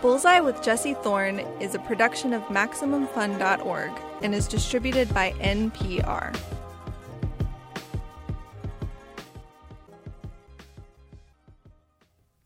[0.00, 3.90] Bullseye with Jesse Thorn is a production of MaximumFun.org
[4.22, 6.38] and is distributed by NPR.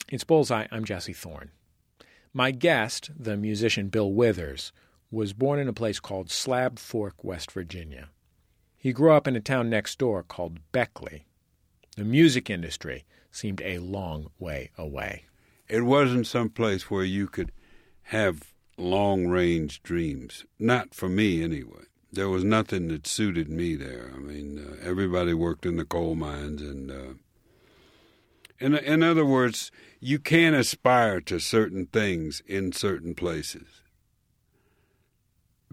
[0.09, 0.67] It's Bullseye.
[0.71, 1.51] I'm Jesse Thorn.
[2.33, 4.73] My guest, the musician Bill Withers,
[5.11, 8.09] was born in a place called Slab Fork, West Virginia.
[8.79, 11.27] He grew up in a town next door called Beckley.
[11.99, 15.27] The music industry seemed a long way away.
[15.73, 17.51] It wasn't some place where you could
[18.03, 20.45] have long range dreams.
[20.59, 21.85] Not for me, anyway.
[22.13, 24.13] There was nothing that suited me there.
[24.15, 27.15] I mean, uh, everybody worked in the coal mines, and uh,
[28.61, 33.81] in in other words, you can't aspire to certain things in certain places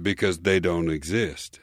[0.01, 1.59] because they don't exist.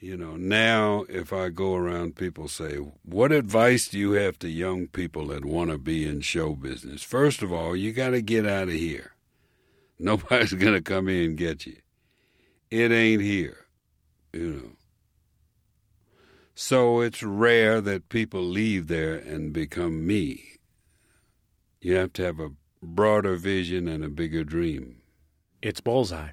[0.00, 4.48] You know, now if I go around, people say, What advice do you have to
[4.48, 7.02] young people that want to be in show business?
[7.02, 9.12] First of all, you got to get out of here.
[9.98, 11.76] Nobody's going to come in and get you.
[12.70, 13.66] It ain't here,
[14.32, 14.70] you know.
[16.54, 20.56] So it's rare that people leave there and become me.
[21.82, 25.02] You have to have a broader vision and a bigger dream.
[25.60, 26.30] It's Bullseye.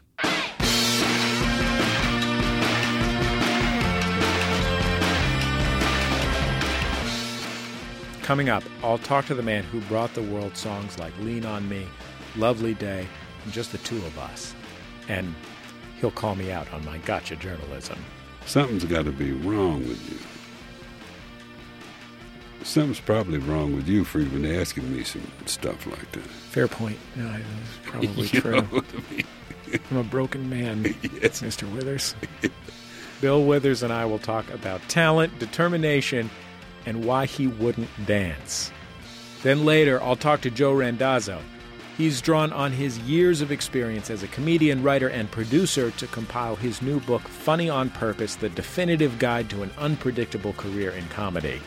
[8.27, 11.69] Coming up, I'll talk to the man who brought the world songs like Lean on
[11.69, 11.87] Me,
[12.35, 13.07] Lovely Day,
[13.45, 14.53] and Just the Two of Us.
[15.07, 15.33] And
[16.01, 17.97] he'll call me out on my gotcha journalism.
[18.45, 20.17] Something's got to be wrong with you.
[22.65, 26.23] Something's probably wrong with you for even asking me some stuff like that.
[26.27, 26.99] Fair point.
[27.15, 27.41] No, that's
[27.85, 28.57] probably You true.
[28.57, 29.23] I mean?
[29.89, 30.83] I'm a broken man,
[31.21, 31.41] Yes.
[31.41, 31.63] Mr.
[31.73, 32.13] Withers.
[33.21, 36.29] Bill Withers and I will talk about talent, determination,
[36.87, 38.71] and why he wouldn't dance.
[39.43, 41.41] Then later, I'll talk to Joe Randazzo.
[41.97, 46.55] He's drawn on his years of experience as a comedian, writer, and producer to compile
[46.55, 51.59] his new book, Funny on Purpose The Definitive Guide to an Unpredictable Career in Comedy.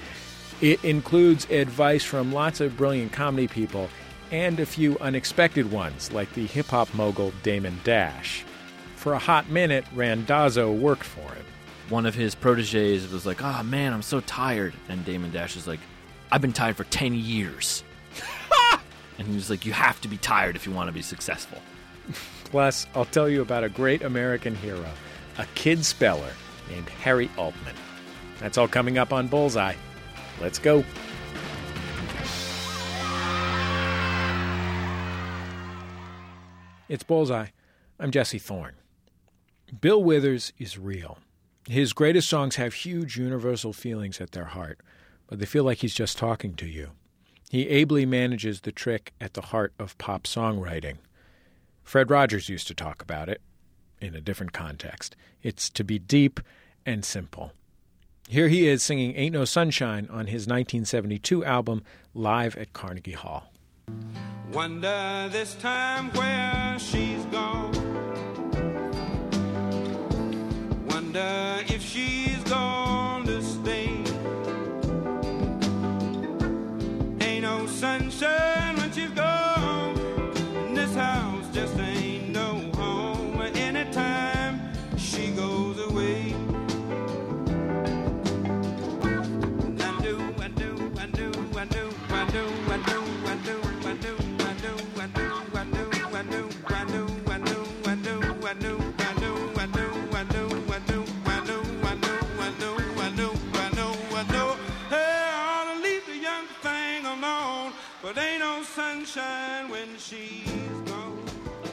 [0.61, 3.91] It includes advice from lots of brilliant comedy people
[4.31, 8.45] and a few unexpected ones, like the hip hop mogul Damon Dash.
[8.97, 11.45] For a hot minute, Randazzo worked for him.
[11.91, 15.67] One of his proteges was like, "Oh man, I'm so tired," and Damon Dash is
[15.67, 15.81] like,
[16.31, 17.83] "I've been tired for ten years,"
[19.19, 21.59] and he was like, "You have to be tired if you want to be successful."
[22.45, 24.89] Plus, I'll tell you about a great American hero,
[25.39, 26.33] a kid speller
[26.71, 27.75] named Harry Altman.
[28.39, 29.75] That's all coming up on Bullseye.
[30.41, 30.85] Let's go.
[36.89, 37.49] It's Bullseye.
[37.99, 38.75] I'm Jesse Thorn.
[39.81, 41.19] Bill Withers is real.
[41.71, 44.81] His greatest songs have huge universal feelings at their heart,
[45.29, 46.89] but they feel like he's just talking to you.
[47.49, 50.97] He ably manages the trick at the heart of pop songwriting.
[51.85, 53.41] Fred Rogers used to talk about it
[54.01, 55.15] in a different context.
[55.45, 56.41] It's to be deep
[56.85, 57.53] and simple.
[58.29, 63.53] Here he is singing Ain't No Sunshine on his 1972 album Live at Carnegie Hall.
[64.53, 67.91] Wonder this time where she's gone.
[71.13, 72.41] Wonder if she's
[73.27, 73.91] to stay.
[77.21, 78.60] Ain't no sunshine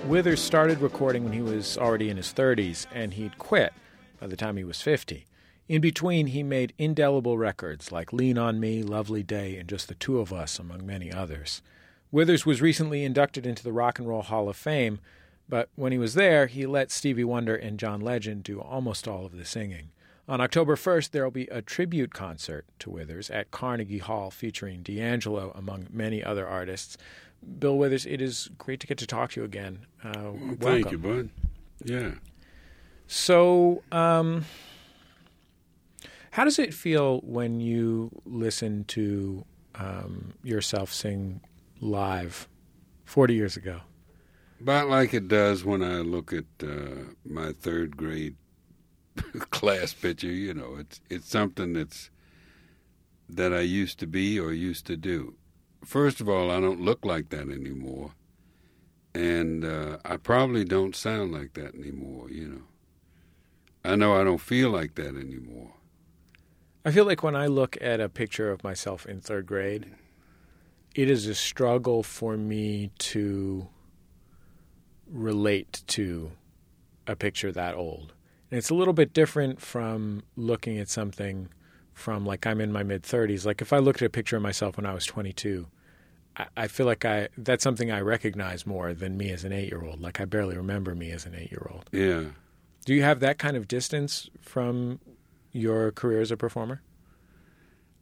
[0.07, 3.73] Withers started recording when he was already in his 30s, and he'd quit
[4.21, 5.25] by the time he was 50.
[5.67, 9.95] In between, he made indelible records like Lean on Me, Lovely Day, and Just the
[9.95, 11.61] Two of Us, among many others.
[12.09, 14.99] Withers was recently inducted into the Rock and Roll Hall of Fame,
[15.49, 19.25] but when he was there, he let Stevie Wonder and John Legend do almost all
[19.25, 19.89] of the singing.
[20.29, 24.83] On October 1st, there will be a tribute concert to Withers at Carnegie Hall featuring
[24.83, 26.97] D'Angelo, among many other artists.
[27.59, 29.85] Bill Withers, it is great to get to talk to you again.
[30.03, 31.29] Uh, Thank you, bud.
[31.83, 32.11] Yeah.
[33.07, 34.45] So, um,
[36.31, 39.45] how does it feel when you listen to
[39.75, 41.41] um, yourself sing
[41.79, 42.47] live
[43.05, 43.81] 40 years ago?
[44.59, 48.35] About like it does when I look at uh, my third grade
[49.51, 50.27] class picture.
[50.27, 52.09] You know, it's it's something that's
[53.29, 55.35] that I used to be or used to do.
[55.87, 58.11] First of all, I don't look like that anymore,
[59.15, 62.29] and uh, I probably don't sound like that anymore.
[62.29, 62.61] You know,
[63.85, 65.75] I know I don't feel like that anymore.
[66.83, 69.85] I feel like when I look at a picture of myself in third grade,
[70.93, 73.69] it is a struggle for me to
[75.09, 76.31] relate to
[77.07, 78.11] a picture that old.
[78.51, 81.47] And it's a little bit different from looking at something
[81.93, 83.45] from like I'm in my mid 30s.
[83.45, 85.65] Like if I looked at a picture of myself when I was 22,
[86.55, 89.83] I, feel like I that's something I recognize more than me as an eight year
[89.83, 90.01] old.
[90.01, 91.89] Like I barely remember me as an eight year old.
[91.91, 92.25] Yeah.
[92.85, 94.99] Do you have that kind of distance from
[95.51, 96.81] your career as a performer?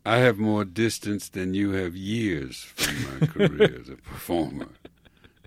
[0.05, 4.69] I have more distance than you have years from my career as a performer.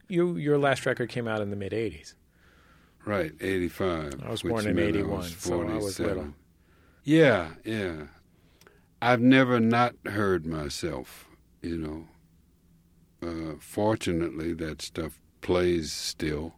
[0.08, 2.14] You your last record came out in the mid 80s.
[3.04, 4.22] Right, 85.
[4.22, 6.34] I was born in 81, so I was little.
[7.04, 8.08] Yeah, yeah.
[9.00, 11.26] I've never not heard myself,
[11.62, 12.08] you know.
[13.22, 16.54] Uh, fortunately, that stuff plays still.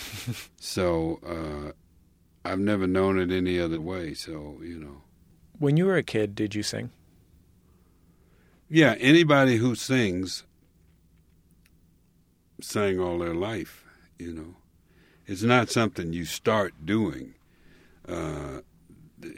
[0.56, 1.72] so uh,
[2.44, 5.02] I've never known it any other way, so, you know.
[5.58, 6.90] When you were a kid, did you sing?
[8.68, 10.44] Yeah, anybody who sings
[12.60, 13.84] sang all their life,
[14.18, 14.56] you know.
[15.26, 17.34] It's not something you start doing.
[18.08, 18.60] Uh,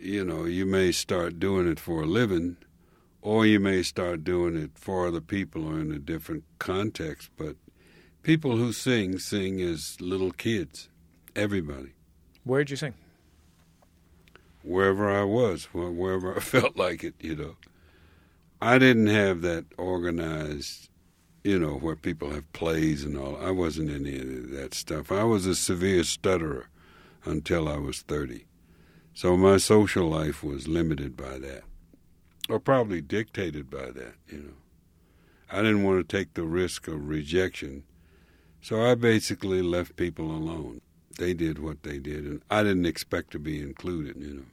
[0.01, 2.57] you know, you may start doing it for a living,
[3.25, 7.31] or you may start doing it for other people or in a different context.
[7.37, 7.57] But
[8.23, 10.89] people who sing, sing as little kids.
[11.35, 11.95] Everybody.
[12.45, 12.95] Where'd you sing?
[14.65, 17.57] wherever I was, wherever I felt like it, you know.
[18.61, 20.89] I didn't have that organized,
[21.45, 23.37] you know, where people have plays and all.
[23.37, 25.13] I wasn't in any of that stuff.
[25.13, 26.69] I was a severe stutterer
[27.27, 28.47] until I was 30.
[29.13, 31.63] So my social life was limited by that,
[32.49, 34.55] or probably dictated by that, you know.
[35.51, 37.85] I didn't want to take the risk of rejection,
[38.61, 40.81] so I basically left people alone.
[41.19, 44.45] They did what they did, and I didn't expect to be included, you know.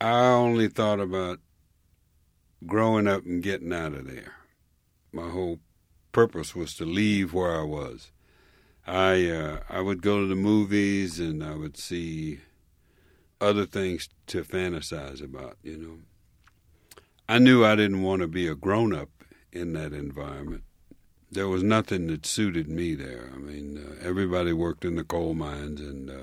[0.00, 1.40] I only thought about
[2.66, 4.34] growing up and getting out of there.
[5.12, 5.60] My whole
[6.12, 8.10] purpose was to leave where I was.
[8.86, 12.40] I uh, I would go to the movies and I would see
[13.40, 15.56] other things to fantasize about.
[15.62, 15.98] You know,
[17.28, 19.10] I knew I didn't want to be a grown up
[19.52, 20.64] in that environment.
[21.30, 23.30] There was nothing that suited me there.
[23.34, 26.10] I mean, uh, everybody worked in the coal mines and.
[26.10, 26.14] Uh,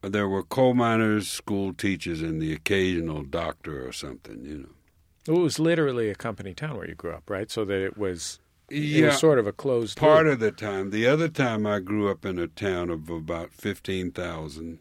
[0.00, 5.34] there were coal miners, school teachers, and the occasional doctor or something, you know.
[5.34, 7.50] It was literally a company town where you grew up, right?
[7.50, 8.38] So that it was
[8.70, 10.34] it Yeah, was sort of a closed part loop.
[10.34, 10.90] of the time.
[10.90, 14.78] The other time, I grew up in a town of about fifteen thousand.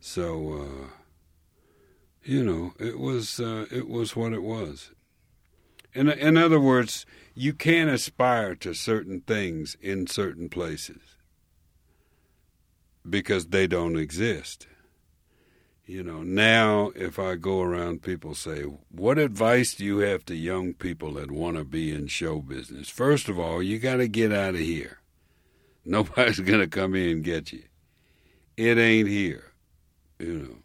[0.00, 0.86] So, uh,
[2.24, 4.90] you know, it was uh, it was what it was.
[5.92, 7.04] In in other words,
[7.34, 11.16] you can't aspire to certain things in certain places
[13.08, 14.66] because they don't exist.
[15.84, 20.34] You know, now if I go around, people say, What advice do you have to
[20.34, 22.88] young people that want to be in show business?
[22.88, 25.00] First of all, you got to get out of here.
[25.84, 27.64] Nobody's going to come in and get you.
[28.56, 29.52] It ain't here,
[30.18, 30.61] you know.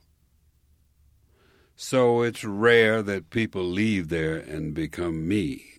[1.80, 5.76] So it's rare that people leave there and become me.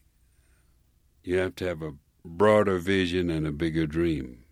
[1.24, 4.44] You have to have a broader vision and a bigger dream.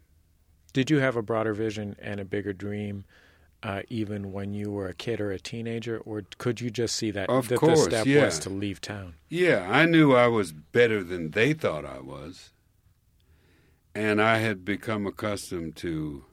[0.73, 3.05] Did you have a broader vision and a bigger dream,
[3.63, 7.13] uh, even when you were a kid or a teenager, or could you just see
[7.13, 8.25] that Of that course, the step yeah.
[8.25, 9.15] was to leave town?
[9.29, 12.51] Yeah, I knew I was better than they thought I was.
[13.95, 16.25] And I had become accustomed to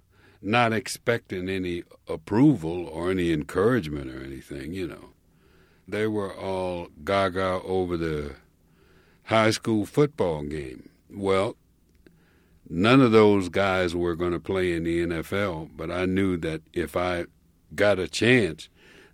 [0.43, 5.09] not expecting any approval or any encouragement or anything, you know.
[5.87, 8.35] They were all gaga over the
[9.23, 10.89] high school football game.
[11.09, 11.55] Well,
[12.69, 16.61] none of those guys were going to play in the NFL, but I knew that
[16.73, 17.25] if I
[17.75, 18.69] got a chance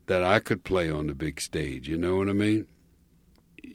[0.06, 2.68] that I could play on the big stage, you know what I mean?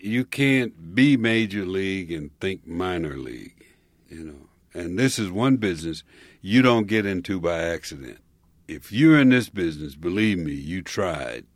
[0.04, 3.64] you can't be major league and think minor league,
[4.08, 4.49] you know.
[4.75, 6.02] And this is one business
[6.47, 8.19] you don't get into by accident.
[8.69, 11.47] If you're in this business, believe me, you tried.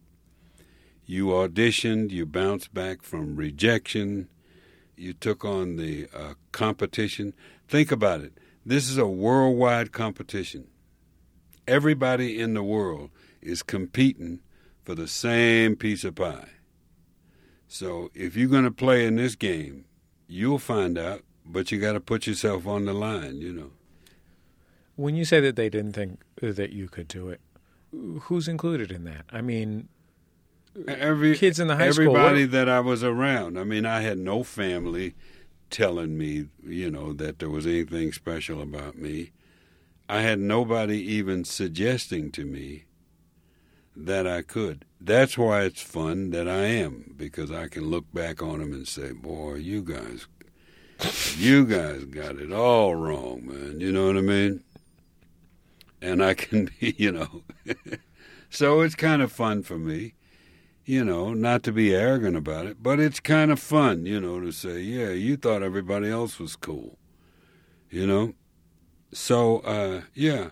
[1.04, 4.30] You auditioned, you bounced back from rejection,
[4.97, 7.35] you took on the uh, competition.
[7.68, 8.33] Think about it.
[8.64, 10.68] This is a worldwide competition.
[11.66, 13.11] Everybody in the world
[13.42, 14.40] is competing
[14.85, 16.49] for the same piece of pie.
[17.66, 19.85] So if you're going to play in this game,
[20.26, 23.73] you'll find out, but you got to put yourself on the line, you know.
[24.98, 27.40] When you say that they didn't think that you could do it,
[28.22, 29.26] who's included in that?
[29.30, 29.88] I mean,
[30.88, 33.58] Every Kids in the high school, everybody that I was around.
[33.58, 35.14] I mean, I had no family
[35.70, 39.30] telling me, you know, that there was anything special about me.
[40.08, 42.86] I had nobody even suggesting to me
[43.94, 44.84] that I could.
[45.00, 48.88] That's why it's fun that I am because I can look back on them and
[48.88, 50.26] say, "Boy, you guys,
[51.36, 54.64] you guys got it all wrong, man." You know what I mean?
[56.00, 57.42] And I can be, you know,
[58.50, 60.14] so it's kind of fun for me,
[60.84, 64.40] you know, not to be arrogant about it, but it's kind of fun, you know,
[64.40, 66.98] to say, "Yeah, you thought everybody else was cool,"
[67.90, 68.34] you know.
[69.12, 70.50] So, uh, yeah.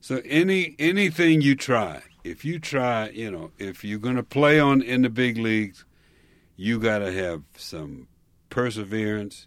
[0.00, 4.60] So any anything you try, if you try, you know, if you're going to play
[4.60, 5.84] on in the big leagues,
[6.56, 8.08] you got to have some
[8.50, 9.46] perseverance.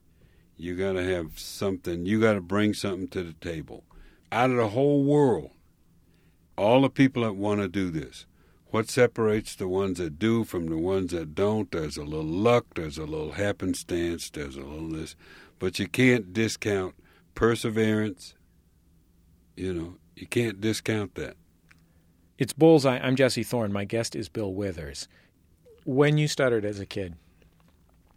[0.57, 2.05] You got to have something.
[2.05, 3.83] You got to bring something to the table.
[4.31, 5.51] Out of the whole world,
[6.57, 8.25] all the people that want to do this,
[8.71, 11.71] what separates the ones that do from the ones that don't?
[11.71, 12.65] There's a little luck.
[12.75, 14.29] There's a little happenstance.
[14.29, 15.15] There's a little this,
[15.57, 16.93] but you can't discount
[17.33, 18.36] perseverance.
[19.55, 21.36] You know, you can't discount that.
[22.38, 23.00] It's Bullseye.
[23.00, 23.74] I'm Jesse Thorn.
[23.74, 25.07] My guest is Bill Withers.
[25.83, 27.15] When you stuttered as a kid,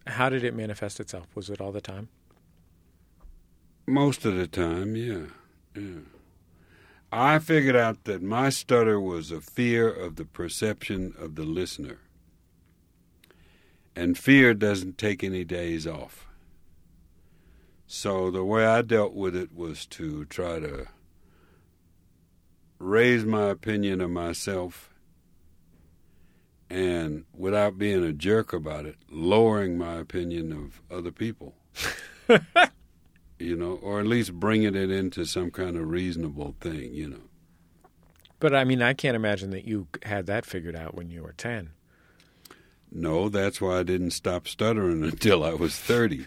[0.06, 1.26] how did it manifest itself?
[1.34, 2.08] Was it all the time?
[3.86, 5.26] Most of the time, yeah.
[5.76, 6.00] Yeah.
[7.10, 11.98] I figured out that my stutter was a fear of the perception of the listener.
[13.94, 16.26] And fear doesn't take any days off.
[17.86, 20.86] So the way I dealt with it was to try to
[22.78, 24.92] raise my opinion of myself
[26.70, 31.54] and without being a jerk about it, lowering my opinion of other people.
[33.42, 37.20] you know, or at least bringing it into some kind of reasonable thing, you know.
[38.38, 41.32] But I mean, I can't imagine that you had that figured out when you were
[41.32, 41.70] 10.
[42.90, 46.26] No, that's why I didn't stop stuttering until I was 30.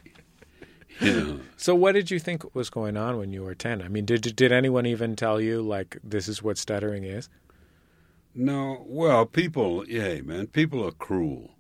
[1.02, 1.40] You know.
[1.58, 3.82] So, what did you think was going on when you were 10?
[3.82, 7.28] I mean, did, did anyone even tell you, like, this is what stuttering is?
[8.34, 11.52] No, well, people, yeah, man, people are cruel.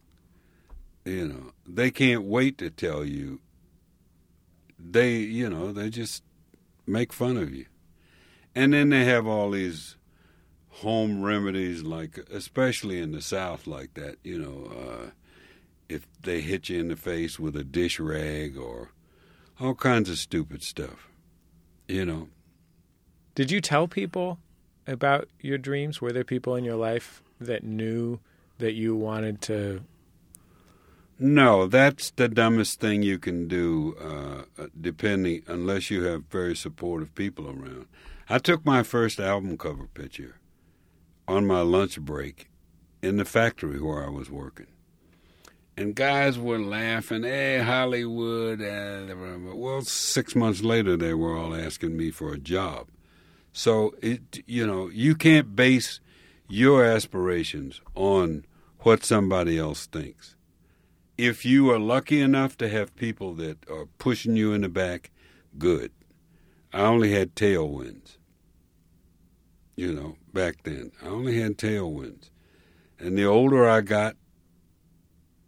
[1.04, 3.40] You know, they can't wait to tell you.
[4.88, 6.24] They, you know, they just
[6.86, 7.66] make fun of you.
[8.54, 9.98] And then they have all these
[10.70, 15.10] home remedies, like, especially in the South, like that, you know, uh,
[15.90, 18.92] if they hit you in the face with a dish rag or
[19.60, 21.10] all kinds of stupid stuff,
[21.88, 22.28] you know.
[23.36, 24.40] Did you tell people
[24.88, 26.02] about your dreams?
[26.02, 28.20] Were there people in your life that knew
[28.58, 29.84] that you wanted to?
[31.18, 33.96] No, that's the dumbest thing you can do,
[34.58, 37.88] uh, depending, unless you have very supportive people around.
[38.28, 40.40] I took my first album cover picture
[41.28, 42.50] on my lunch break
[43.02, 44.68] in the factory where I was working.
[45.78, 48.62] And guys were laughing, hey, Hollywood.
[48.62, 49.16] Uh,
[49.54, 52.88] well, six months later, they were all asking me for a job.
[53.54, 56.00] So, it, you know, you can't base
[56.48, 58.46] your aspirations on
[58.80, 60.35] what somebody else thinks.
[61.18, 65.12] If you are lucky enough to have people that are pushing you in the back,
[65.58, 65.92] good.
[66.74, 68.18] I only had tailwinds,
[69.78, 70.92] you know, back then.
[71.02, 72.30] I only had tailwinds.
[73.00, 74.18] And the older I got,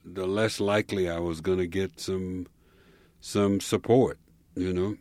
[0.06, 2.48] the less likely I was going to get some
[3.20, 4.20] some support,
[4.56, 4.96] you know.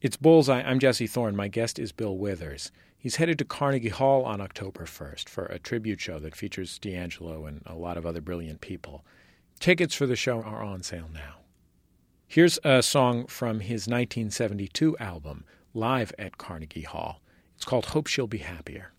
[0.00, 0.62] It's Bullseye.
[0.62, 1.34] I'm Jesse Thorn.
[1.34, 2.70] My guest is Bill Withers.
[3.02, 7.46] He's headed to Carnegie Hall on October 1st for a tribute show that features D'Angelo
[7.46, 9.06] and a lot of other brilliant people.
[9.58, 11.36] Tickets for the show are on sale now.
[12.28, 17.22] Here's a song from his 1972 album, Live at Carnegie Hall.
[17.56, 18.92] It's called Hope She'll Be Happier.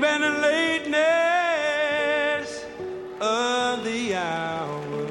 [0.00, 1.00] Maybe the lateness
[3.20, 5.08] of the hour.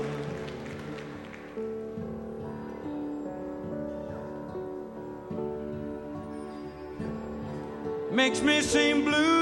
[8.11, 9.36] Makes me seem bluer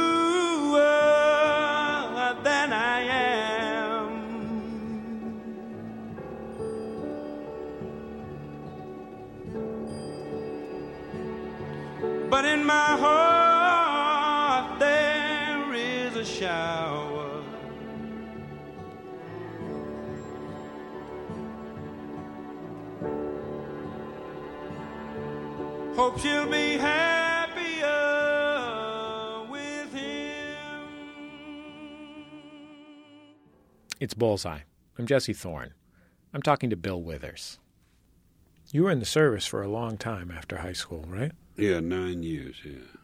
[26.06, 27.92] Hope she'll be happier
[29.50, 30.84] with him.
[34.00, 34.60] It's Bullseye.
[35.00, 35.74] I'm Jesse Thorn.
[36.32, 37.58] I'm talking to Bill Withers.
[38.72, 41.32] You were in the service for a long time after high school, right?
[41.58, 42.58] Yeah, nine years.
[42.64, 43.00] Yeah.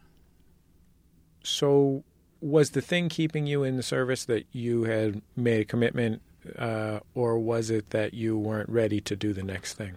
[1.42, 2.04] So,
[2.40, 6.22] was the thing keeping you in the service that you had made a commitment,
[6.56, 9.96] uh, or was it that you weren't ready to do the next thing?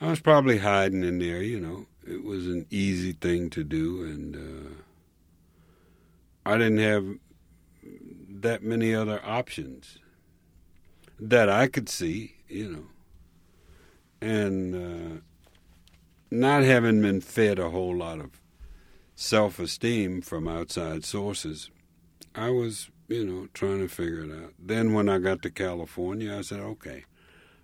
[0.00, 1.42] I was probably hiding in there.
[1.42, 4.70] You know, it was an easy thing to do, and uh,
[6.44, 7.06] I didn't have
[8.30, 9.98] that many other options
[11.18, 12.36] that I could see.
[12.48, 12.86] You know,
[14.20, 15.20] and uh,
[16.30, 18.40] not having been fed a whole lot of
[19.14, 21.70] self esteem from outside sources,
[22.34, 24.52] I was, you know, trying to figure it out.
[24.58, 27.04] Then when I got to California, I said, okay,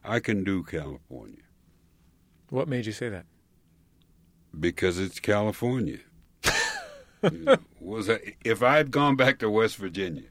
[0.04, 1.42] I can do California
[2.49, 3.26] What made you say that?
[4.59, 5.99] Because it's California.
[7.30, 10.25] You know, was I, if I had gone back to West Virginia,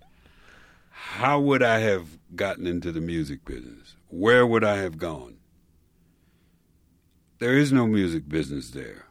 [0.89, 3.95] how would I have gotten into the music business?
[4.09, 5.37] Where would I have gone?
[7.39, 9.05] There is no music business there.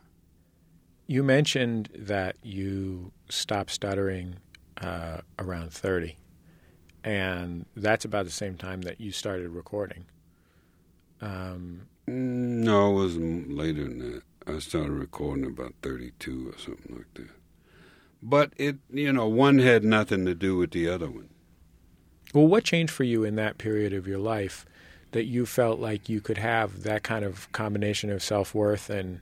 [1.06, 4.36] You mentioned that you stopped stuttering
[4.82, 6.18] uh, around 30,
[7.02, 10.04] and that's about the same time that you started recording.
[11.22, 14.22] Um, Mm, No, it was later than that.
[14.46, 17.30] I started recording about 32 or something like that.
[18.22, 21.28] But it, you know, one had nothing to do with the other one.
[22.34, 24.66] well, what changed for you in that period of your life
[25.12, 29.20] that you felt like you could have that kind of combination of self worth and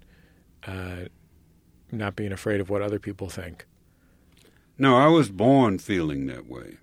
[0.66, 1.06] uh,
[1.90, 3.66] not being afraid of what other people think?
[4.76, 6.76] No, I was born feeling that way.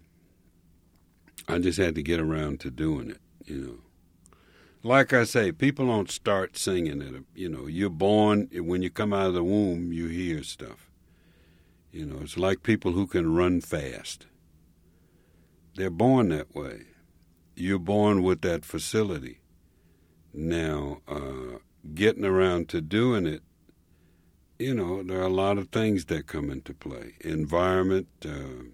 [1.48, 3.78] I just had to get around to doing it, you know.
[4.86, 7.24] Like I say, people don't start singing it.
[7.34, 10.92] You know, you're born, when you come out of the womb, you hear stuff.
[11.92, 14.28] You know, it's like people who can run fast.
[15.74, 16.82] They're born that way.
[17.56, 19.40] You're born with that facility.
[20.36, 21.58] Now, uh,
[21.96, 23.42] getting around to doing it,
[24.60, 28.70] you know, there are a lot of things that come into play environment, uh,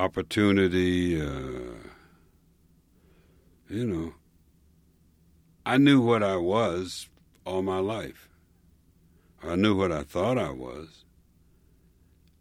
[0.00, 1.74] opportunity, uh,
[3.68, 4.14] you know.
[5.66, 7.08] I knew what I was
[7.44, 8.28] all my life.
[9.42, 11.04] I knew what I thought I was.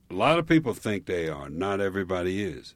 [0.10, 2.75] A lot of people think they are, not everybody is.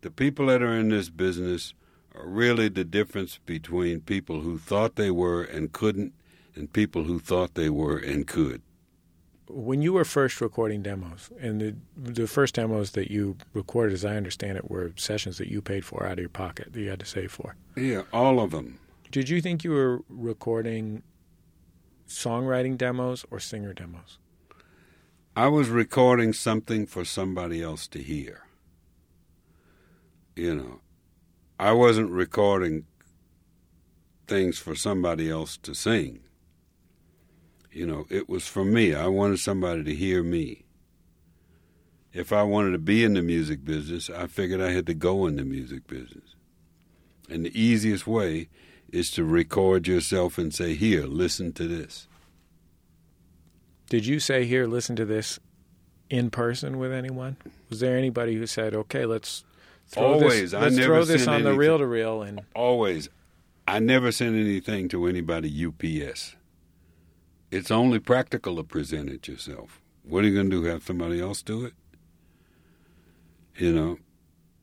[0.00, 1.74] The people that are in this business
[2.14, 6.14] are really the difference between people who thought they were and couldn't
[6.54, 8.62] and people who thought they were and could.
[9.48, 14.04] when you were first recording demos, and the the first demos that you recorded, as
[14.04, 16.88] I understand it, were sessions that you paid for out of your pocket that you
[16.90, 17.54] had to save for.
[17.76, 18.78] Yeah, all of them.
[19.10, 21.02] Did you think you were recording
[22.08, 24.18] songwriting demos or singer demos?
[25.36, 28.42] I was recording something for somebody else to hear.
[30.34, 30.80] You know,
[31.58, 32.84] I wasn't recording
[34.26, 36.20] things for somebody else to sing.
[37.70, 38.94] You know, it was for me.
[38.94, 40.64] I wanted somebody to hear me.
[42.12, 45.26] If I wanted to be in the music business, I figured I had to go
[45.26, 46.34] in the music business.
[47.28, 48.48] And the easiest way
[48.92, 52.08] is to record yourself and say, Here, listen to this.
[53.88, 55.38] Did you say, "Here, listen to this,"
[56.10, 57.36] in person with anyone?
[57.70, 59.44] Was there anybody who said, "Okay, let's
[59.86, 60.50] throw Always.
[60.50, 62.22] this, I let's never throw this on the reel to reel"?
[62.22, 63.08] And always
[63.68, 66.36] i never send anything to anybody ups
[67.50, 71.20] it's only practical to present it yourself what are you going to do have somebody
[71.20, 71.72] else do it
[73.56, 73.98] you know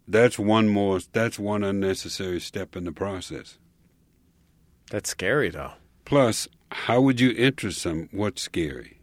[0.07, 3.57] that's one more that's one unnecessary step in the process
[4.93, 5.71] that's scary, though.
[6.06, 8.08] plus how would you interest them?
[8.12, 8.99] what's scary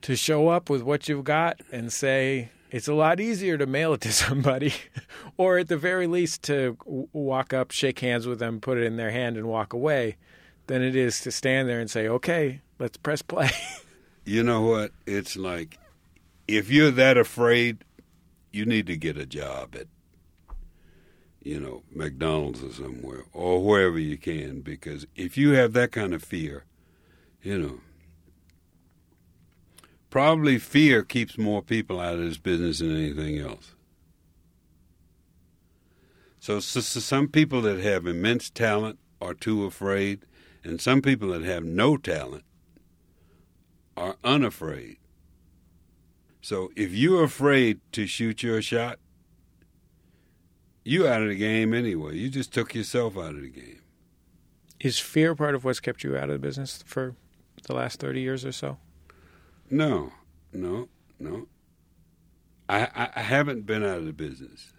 [0.00, 3.94] to show up with what you've got and say it's a lot easier to mail
[3.94, 4.72] it to somebody
[5.36, 6.76] or at the very least to
[7.12, 10.16] walk up shake hands with them put it in their hand and walk away
[10.68, 13.50] than it is to stand there and say okay let's press play
[14.24, 15.78] you know what it's like
[16.46, 17.78] if you're that afraid
[18.52, 19.88] you need to get a job at
[21.44, 26.12] you know mcdonald's or somewhere or wherever you can because if you have that kind
[26.12, 26.64] of fear
[27.42, 27.80] you know
[30.10, 33.74] probably fear keeps more people out of this business than anything else
[36.44, 40.26] so, so, so some people that have immense talent are too afraid
[40.62, 42.44] and some people that have no talent
[43.96, 44.98] are unafraid.
[46.40, 48.98] So if you're afraid to shoot your shot,
[50.84, 52.16] you out of the game anyway.
[52.16, 53.80] You just took yourself out of the game.
[54.80, 57.14] is fear part of what's kept you out of the business for
[57.64, 58.76] the last 30 years or so
[59.70, 60.12] No,
[60.52, 61.46] no, no.
[62.68, 64.72] I, I, haven't been out of the business.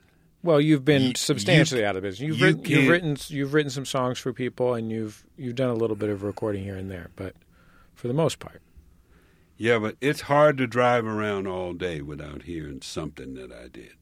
[0.44, 2.28] Well, you've been You- substantially you- out of business.
[2.28, 5.70] You've you written, you've written you've written some songs for people, and you've you've done
[5.70, 7.36] a little bit of recording here and there, but
[7.94, 8.62] for the most part,
[9.58, 13.94] Yeah, but it's hard to drive around all day without hearing something that I did.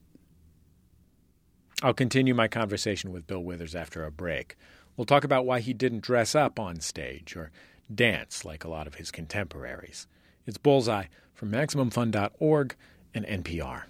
[1.84, 4.56] I'll continue my conversation with Bill Withers after a break.
[4.96, 7.52] We'll talk about why he didn't dress up on stage or
[7.94, 10.08] dance like a lot of his contemporaries.
[10.46, 12.76] It's Bullseye from MaximumFun.org
[13.14, 13.84] and NPR.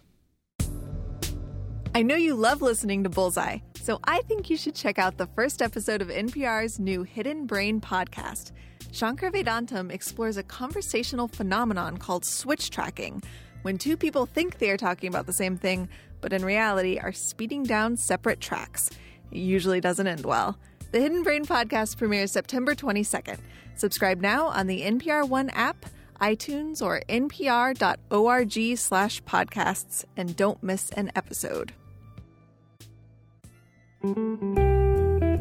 [1.93, 5.27] I know you love listening to Bullseye, so I think you should check out the
[5.27, 8.53] first episode of NPR's new Hidden Brain podcast.
[8.91, 13.21] Shankar Vedantam explores a conversational phenomenon called switch tracking,
[13.61, 15.87] when two people think they are talking about the same thing,
[16.23, 18.89] but in reality are speeding down separate tracks.
[19.29, 20.57] It usually doesn't end well.
[20.91, 23.37] The Hidden Brain podcast premieres September 22nd.
[23.75, 25.85] Subscribe now on the NPR One app,
[26.21, 31.73] iTunes, or npr.org slash podcasts, and don't miss an episode.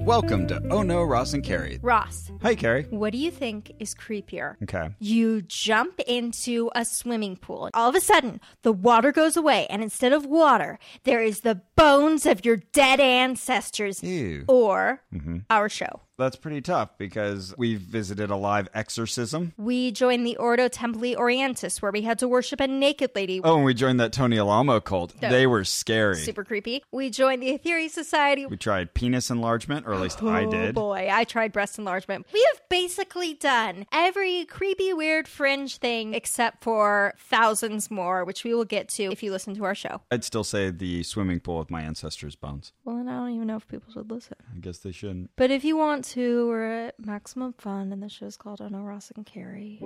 [0.04, 1.78] Welcome to Oh No, Ross and Carrie.
[1.80, 2.86] Ross, Hi, Carrie.
[2.90, 4.60] what do you think is creepier?
[4.64, 4.88] Okay.
[4.98, 7.70] You jump into a swimming pool.
[7.72, 11.62] All of a sudden, the water goes away, and instead of water, there is the
[11.76, 14.02] bones of your dead ancestors.
[14.02, 14.44] Ew.
[14.48, 15.38] Or mm-hmm.
[15.48, 16.00] our show.
[16.22, 19.52] That's pretty tough because we visited a live exorcism.
[19.56, 23.40] We joined the Ordo Templi Orientis, where we had to worship a naked lady.
[23.42, 25.14] Oh, and we joined that Tony Alamo cult.
[25.20, 26.16] They were scary.
[26.16, 26.84] Super creepy.
[26.92, 28.46] We joined the Aetherius Society.
[28.46, 30.74] We tried penis enlargement, or at least I Oh did.
[30.74, 32.26] boy, I tried breast enlargement.
[32.32, 38.54] We have basically done every creepy, weird, fringe thing except for thousands more, which we
[38.54, 40.02] will get to if you listen to our show.
[40.10, 42.72] I'd still say the swimming pool with my ancestors' bones.
[42.84, 44.36] Well, and I don't even know if people should listen.
[44.54, 45.30] I guess they shouldn't.
[45.36, 48.82] But if you want to, we're at Maximum Fun, and the show's called I Know
[48.82, 49.80] Ross and Carrie.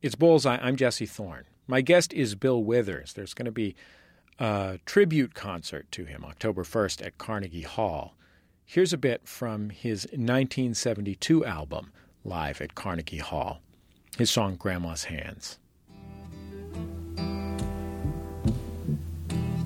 [0.00, 0.58] It's Bullseye.
[0.62, 1.44] I'm Jesse Thorn.
[1.66, 3.12] My guest is Bill Withers.
[3.12, 3.76] There's going to be
[4.38, 8.14] a tribute concert to him October 1st at Carnegie Hall.
[8.64, 11.92] Here's a bit from his 1972 album,
[12.24, 13.60] Live at Carnegie Hall.
[14.16, 15.58] His song, Grandma's Hands.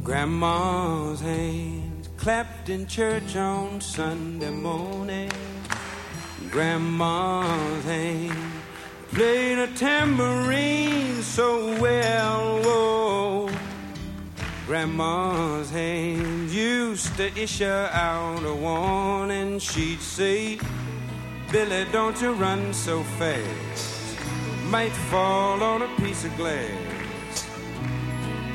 [0.02, 1.81] Grandma's hands
[2.22, 5.28] clapped in church on Sunday morning.
[6.52, 8.54] Grandma's hands
[9.10, 12.62] played a tambourine so well.
[12.62, 13.50] Whoa.
[14.66, 19.58] Grandma's hands used to issue out a warning.
[19.58, 20.60] She'd say,
[21.50, 24.16] Billy, don't you run so fast.
[24.70, 27.48] Might fall on a piece of glass.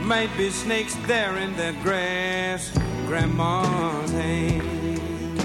[0.04, 2.72] Might be snakes there in that grass.
[3.08, 5.40] Grandma's hand.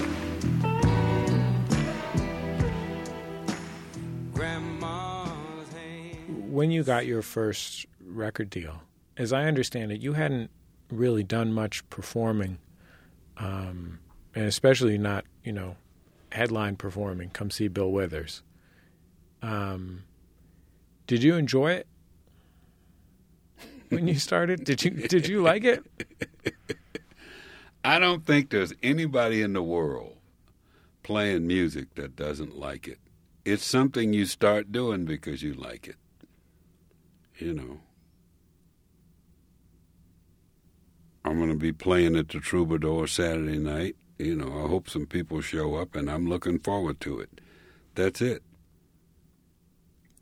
[4.33, 6.51] Grandma's hand.
[6.51, 8.81] When you got your first record deal,
[9.15, 10.51] as I understand it, you hadn't
[10.91, 12.57] really done much performing,
[13.37, 13.99] um,
[14.35, 15.77] and especially not, you know,
[16.33, 17.29] headline performing.
[17.29, 18.43] Come see Bill Withers.
[19.41, 20.03] Um,
[21.07, 21.87] did you enjoy it
[23.87, 24.65] when you started?
[24.65, 25.81] Did you did you like it?
[27.83, 30.17] I don't think there's anybody in the world
[31.03, 32.99] playing music that doesn't like it.
[33.43, 35.97] It's something you start doing because you like it.
[37.37, 37.79] You know.
[41.25, 43.95] I'm going to be playing at the Troubadour Saturday night.
[44.17, 47.41] You know, I hope some people show up, and I'm looking forward to it.
[47.95, 48.43] That's it.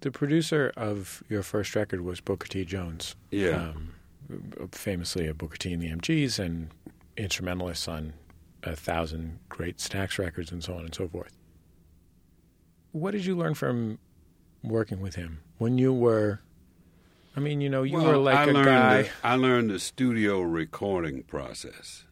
[0.02, 2.66] The producer of your first record was Booker T.
[2.66, 3.16] Jones.
[3.30, 3.72] Yeah.
[3.72, 3.94] um,
[4.72, 6.70] famously a Booker T and the MGs and
[7.18, 8.14] instrumentalist on
[8.64, 11.36] a thousand great Stax records and so on and so forth.
[12.92, 14.00] What did you learn from
[14.64, 16.42] working with him when you were?
[17.36, 19.02] I mean, you know, you Well, were like I a guy.
[19.04, 22.04] The, I learned the studio recording process.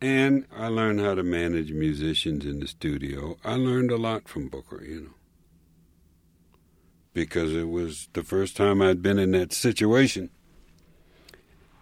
[0.00, 3.36] And I learned how to manage musicians in the studio.
[3.44, 5.14] I learned a lot from Booker, you know.
[7.12, 10.30] Because it was the first time I'd been in that situation.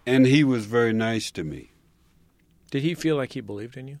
[0.05, 1.72] And he was very nice to me.
[2.73, 3.99] Did he feel like he believed in you?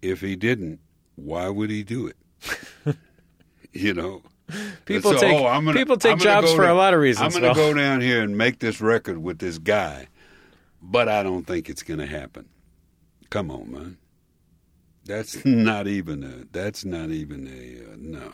[0.00, 0.78] If he didn't,
[1.16, 2.16] why would he do it?
[3.72, 4.22] you know?
[4.84, 7.34] People So, take oh, gonna- people take jobs for to- a lot of reasons.
[7.34, 10.06] I'm going to go down here and make this record with this guy,
[10.80, 12.48] but I don't think it's going to happen.
[13.28, 13.98] Come on, man.
[15.04, 16.44] That's not even a.
[16.52, 17.92] That's not even a.
[17.92, 18.32] Uh, no,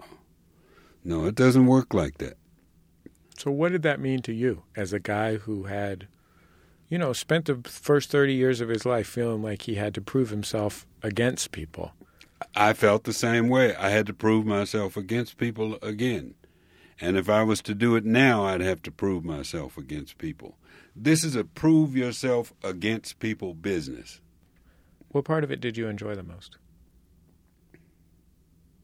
[1.03, 2.37] no, it doesn't work like that.
[3.39, 6.09] So, what did that mean to you as a guy who had,
[6.89, 10.01] you know, spent the first 30 years of his life feeling like he had to
[10.01, 11.93] prove himself against people?
[12.55, 13.75] I felt the same way.
[13.77, 16.35] I had to prove myself against people again,
[17.01, 20.57] And if I was to do it now, I'd have to prove myself against people.
[20.97, 24.21] This is a prove yourself against people business.
[25.11, 26.57] What part of it did you enjoy the most?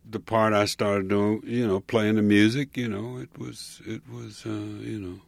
[0.08, 4.02] The part I started doing, you know, playing the music, you know, it was, it
[4.08, 5.20] was, uh, you know,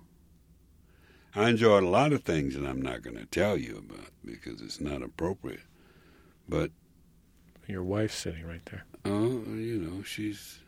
[1.37, 4.61] I enjoyed a lot of things that I'm not going to tell you about because
[4.63, 5.61] it's not appropriate.
[6.49, 6.71] But
[7.67, 8.85] Your wife's sitting right there.
[9.05, 10.61] Oh, you know, she's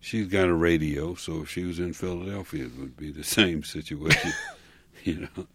[0.00, 3.62] she's got a radio, so if she was in Philadelphia, it would be the same
[3.62, 4.32] situation.
[5.04, 5.46] you know,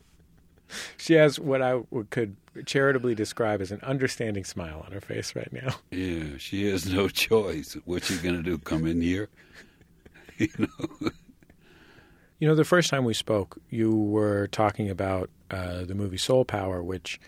[0.98, 5.52] She has what I could charitably describe as an understanding smile on her face right
[5.52, 5.76] now.
[5.92, 7.76] yeah, she has no choice.
[7.86, 8.58] What you gonna do?
[8.60, 9.30] Come in here?
[10.38, 11.10] you know,
[12.40, 16.46] You know, the first time we spoke, you were talking about uh, the movie Soul
[16.46, 17.20] Power, which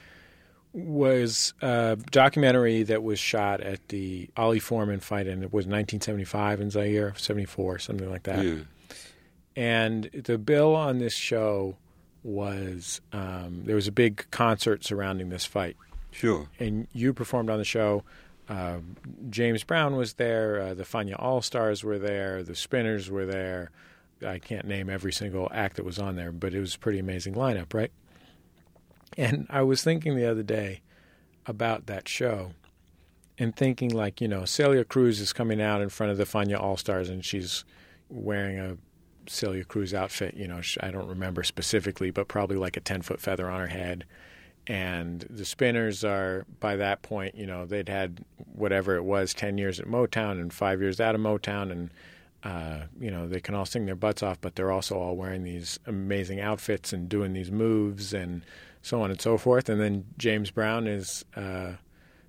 [0.72, 6.62] was a documentary that was shot at the Ali Foreman fight, and it was 1975
[6.62, 8.45] in Zaire, 74, something like that.
[8.45, 8.56] yeah,
[9.56, 11.76] And the bill on this show
[12.24, 15.76] was um, there was a big concert surrounding this fight.
[16.12, 16.48] sure.
[16.60, 18.04] and you performed on the show.
[18.48, 18.80] Uh,
[19.30, 20.60] James Brown was there.
[20.62, 22.43] Uh, the Fania All Stars were there.
[22.43, 23.72] The Spinners were there.
[24.25, 26.99] I can't name every single act that was on there, but it was a pretty
[26.99, 27.91] amazing lineup, right?
[29.17, 30.82] And I was thinking the other day
[31.45, 32.51] about that show
[33.38, 36.60] and thinking, like, you know, Celia Cruz is coming out in front of the Fania
[36.60, 37.65] All Stars and she's
[38.10, 38.77] wearing a
[39.27, 40.36] Celia Cruz outfit.
[40.36, 43.67] You know, I don't remember specifically, but probably like a 10 foot feather on her
[43.67, 44.05] head
[44.69, 49.58] and the spinners are by that point you know they'd had whatever it was 10
[49.58, 51.89] years at motown and five years out of motown and
[52.43, 55.43] uh, you know they can all sing their butts off but they're also all wearing
[55.43, 58.43] these amazing outfits and doing these moves and
[58.82, 59.69] so on and so forth.
[59.69, 61.73] And then james brown is uh,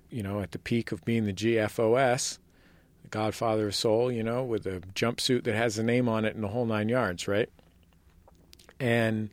[0.09, 2.39] you know at the peak of being the gfos
[3.03, 6.35] the godfather of soul you know with a jumpsuit that has a name on it
[6.35, 7.49] and the whole nine yards right?
[8.79, 9.29] And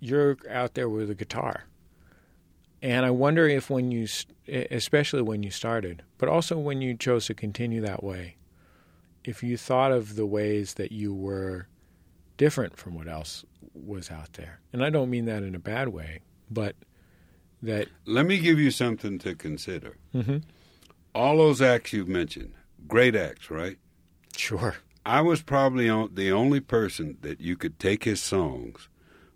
[0.00, 1.64] you're out there with a guitar.
[2.82, 4.08] And I wonder if when you,
[4.48, 8.34] especially when you started, but also when you chose to continue that way,
[9.24, 11.66] if you thought of the ways that you were
[12.36, 14.60] different from what else was out there.
[14.72, 16.74] And I don't mean that in a bad way, but
[17.62, 19.96] that Let me give you something to consider.
[20.14, 20.42] Mhm.
[21.14, 22.54] All those acts you've mentioned,
[22.88, 23.78] great acts, right?
[24.36, 28.88] sure, I was probably the only person that you could take his songs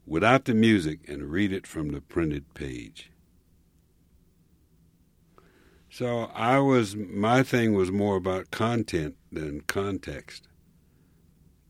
[0.07, 3.11] without the music and read it from the printed page.
[5.97, 10.47] So I was my thing was more about content than context.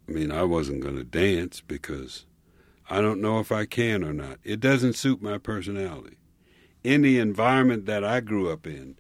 [0.09, 2.27] I mean, I wasn't going to dance because
[2.91, 4.39] I don't know if I can or not.
[4.43, 6.17] It doesn't suit my personality.
[6.83, 8.99] In the environment that I grew up in,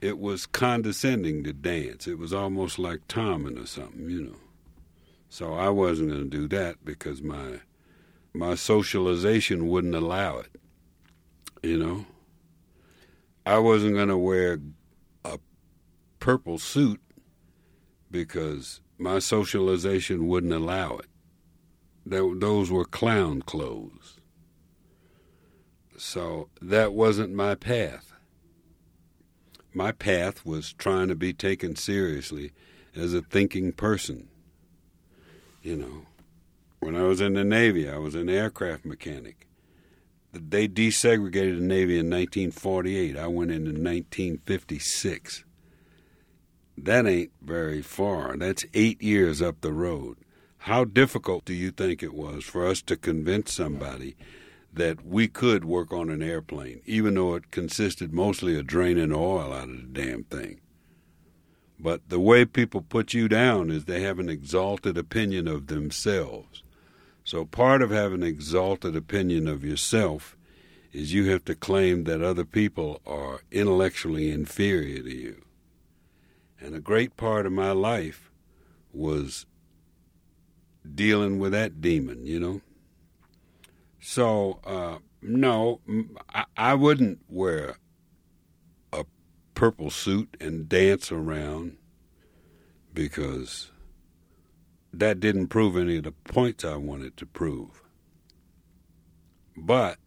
[0.00, 2.08] it was condescending to dance.
[2.08, 4.40] It was almost like Tommen or something, you know.
[5.28, 7.60] So I wasn't going to do that because my
[8.32, 10.50] my socialization wouldn't allow it.
[11.62, 12.06] You know.
[13.46, 14.58] I wasn't going to wear
[15.24, 15.38] a
[16.18, 17.00] purple suit
[18.10, 21.06] because my socialization wouldn't allow it.
[22.04, 24.18] That, those were clown clothes.
[25.96, 28.12] So that wasn't my path.
[29.72, 32.50] My path was trying to be taken seriously
[32.96, 34.28] as a thinking person.
[35.62, 36.06] You know,
[36.80, 39.45] when I was in the Navy, I was an aircraft mechanic.
[40.38, 43.16] They desegregated the Navy in 1948.
[43.16, 45.44] I went in in 1956.
[46.78, 48.36] That ain't very far.
[48.36, 50.18] That's eight years up the road.
[50.58, 54.16] How difficult do you think it was for us to convince somebody
[54.72, 59.52] that we could work on an airplane, even though it consisted mostly of draining oil
[59.52, 60.60] out of the damn thing?
[61.78, 66.62] But the way people put you down is they have an exalted opinion of themselves.
[67.26, 70.36] So part of having an exalted opinion of yourself
[70.92, 75.42] is you have to claim that other people are intellectually inferior to you.
[76.60, 78.30] And a great part of my life
[78.92, 79.44] was
[80.94, 82.60] dealing with that demon, you know.
[83.98, 85.80] So, uh, no,
[86.56, 87.78] I wouldn't wear
[88.92, 89.04] a
[89.54, 91.76] purple suit and dance around
[92.94, 93.72] because
[94.98, 97.82] that didn't prove any of the points I wanted to prove.
[99.56, 99.98] But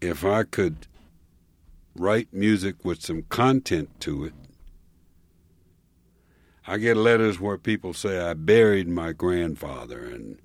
[0.00, 0.86] if I could
[1.94, 4.34] write music with some content to it,
[6.66, 10.38] I get letters where people say I buried my grandfather and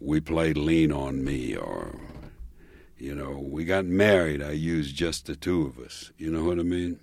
[0.00, 2.00] we played Lean on Me or
[3.00, 6.12] you know, we got married, I used just the two of us.
[6.18, 7.00] You know what I mean?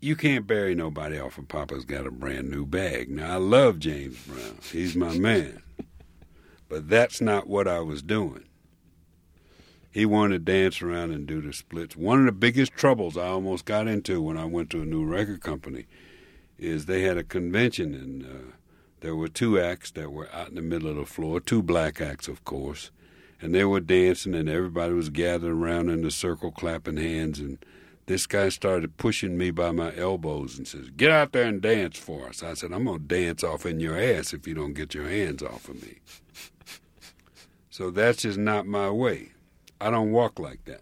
[0.00, 3.10] You can't bury nobody off of Papa's got a brand new bag.
[3.10, 4.58] Now I love James Brown.
[4.70, 5.62] He's my man.
[6.68, 8.44] But that's not what I was doing.
[9.90, 11.96] He wanted to dance around and do the splits.
[11.96, 15.04] One of the biggest troubles I almost got into when I went to a new
[15.04, 15.86] record company
[16.58, 18.52] is they had a convention and uh,
[19.00, 22.00] there were two acts that were out in the middle of the floor, two black
[22.00, 22.90] acts, of course,
[23.40, 27.58] and they were dancing and everybody was gathered around in a circle clapping hands and
[28.08, 31.98] this guy started pushing me by my elbows and says, Get out there and dance
[31.98, 32.42] for us.
[32.42, 35.08] I said, I'm going to dance off in your ass if you don't get your
[35.08, 35.98] hands off of me.
[37.70, 39.32] so that's just not my way.
[39.80, 40.80] I don't walk like that.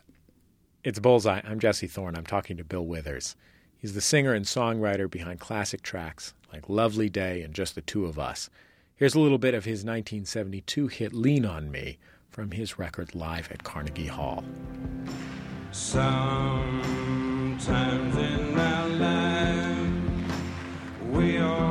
[0.85, 1.41] It's Bullseye.
[1.45, 2.17] I'm Jesse Thorn.
[2.17, 3.35] I'm talking to Bill Withers.
[3.77, 8.07] He's the singer and songwriter behind classic tracks like Lovely Day and Just the Two
[8.07, 8.49] of Us.
[8.95, 11.99] Here's a little bit of his 1972 hit Lean on Me
[12.31, 14.45] from his record live at Carnegie Hall.
[17.59, 19.89] Sometimes in our life,
[21.11, 21.66] we all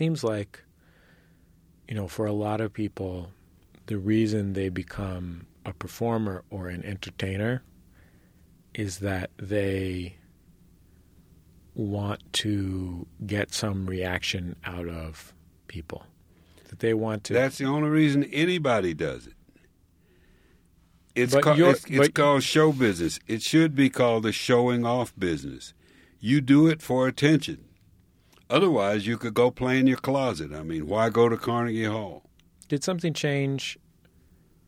[0.00, 0.64] seems like,
[1.86, 3.28] you know, for a lot of people,
[3.84, 7.62] the reason they become a performer or an entertainer
[8.72, 10.16] is that they
[11.74, 15.34] want to get some reaction out of
[15.66, 16.06] people.
[16.70, 17.34] That they want to.
[17.34, 19.34] That's the only reason anybody does it.
[21.14, 23.20] It's, But called, you're- it's, it's but- called show business.
[23.26, 25.74] It should be called the showing off business.
[26.20, 27.66] You do it for attention.
[28.50, 30.52] Otherwise, you could go play in your closet.
[30.52, 32.24] I mean, why go to Carnegie Hall?
[32.68, 33.78] Did something change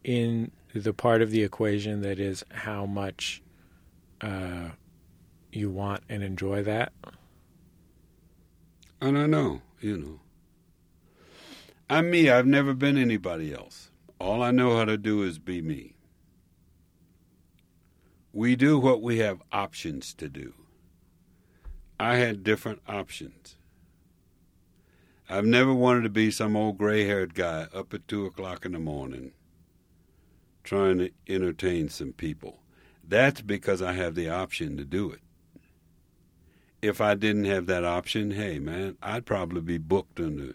[0.05, 3.43] in the part of the equation that is how much
[4.21, 4.71] uh,
[5.51, 6.93] you want and enjoy that?
[9.01, 10.21] I don't know, you know.
[11.91, 12.31] I'm me.
[12.31, 13.91] I've never been anybody else.
[14.21, 15.97] All I know how to do is be me.
[18.33, 20.55] We do what we have options to do.
[21.99, 23.42] I had different options.
[25.33, 28.73] I've never wanted to be some old gray haired guy up at 2 o'clock in
[28.73, 29.33] the morning
[30.63, 32.61] trying to entertain some people.
[33.07, 35.21] That's because I have the option to do it
[36.83, 40.55] if I didn't have that option, hey man, I'd probably be booked in the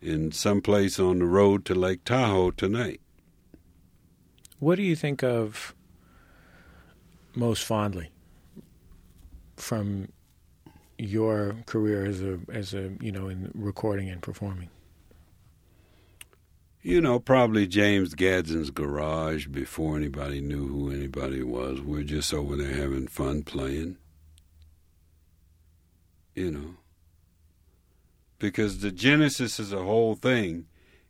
[0.00, 3.00] in some place on the road to Lake Tahoe tonight.
[4.60, 5.74] What do you think of
[7.34, 8.10] most fondly
[9.56, 10.08] from
[10.98, 14.68] your career as a as a you know in recording and performing?
[16.82, 21.80] You know, probably James Gadsden's garage before anybody knew who anybody was.
[21.80, 23.96] We're just over there having fun playing.
[26.34, 26.74] You know.
[28.38, 30.66] Because the genesis of the whole thing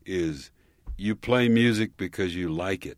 [0.07, 0.51] is
[0.97, 2.97] you play music because you like it.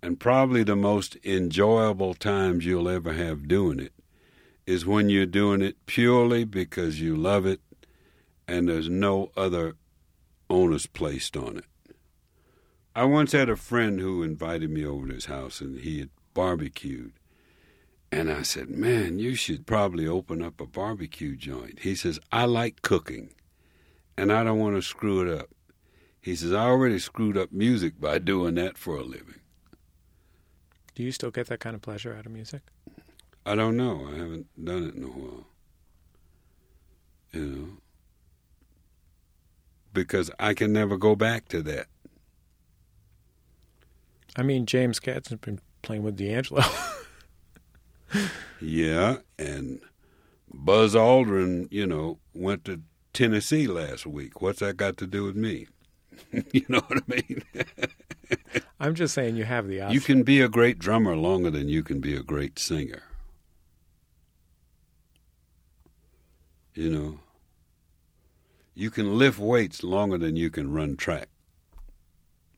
[0.00, 3.92] And probably the most enjoyable times you'll ever have doing it
[4.66, 7.60] is when you're doing it purely because you love it
[8.46, 9.76] and there's no other
[10.48, 11.64] onus placed on it.
[12.94, 16.10] I once had a friend who invited me over to his house and he had
[16.34, 17.12] barbecued.
[18.12, 21.80] And I said, Man, you should probably open up a barbecue joint.
[21.80, 23.34] He says, I like cooking
[24.16, 25.50] and I don't want to screw it up.
[26.20, 29.40] He says, I already screwed up music by doing that for a living.
[30.94, 32.62] Do you still get that kind of pleasure out of music?
[33.46, 34.06] I don't know.
[34.12, 35.46] I haven't done it in a while.
[37.32, 37.68] You know?
[39.92, 41.86] Because I can never go back to that.
[44.36, 46.62] I mean, James Gadsden's been playing with D'Angelo.
[48.60, 49.80] Yeah, and
[50.52, 52.82] Buzz Aldrin, you know, went to
[53.12, 54.42] Tennessee last week.
[54.42, 55.66] What's that got to do with me?
[56.52, 57.42] you know what I mean?
[58.80, 59.94] I'm just saying you have the option.
[59.94, 63.02] you can be a great drummer longer than you can be a great singer.
[66.80, 67.18] You know,
[68.74, 71.28] you can lift weights longer than you can run track.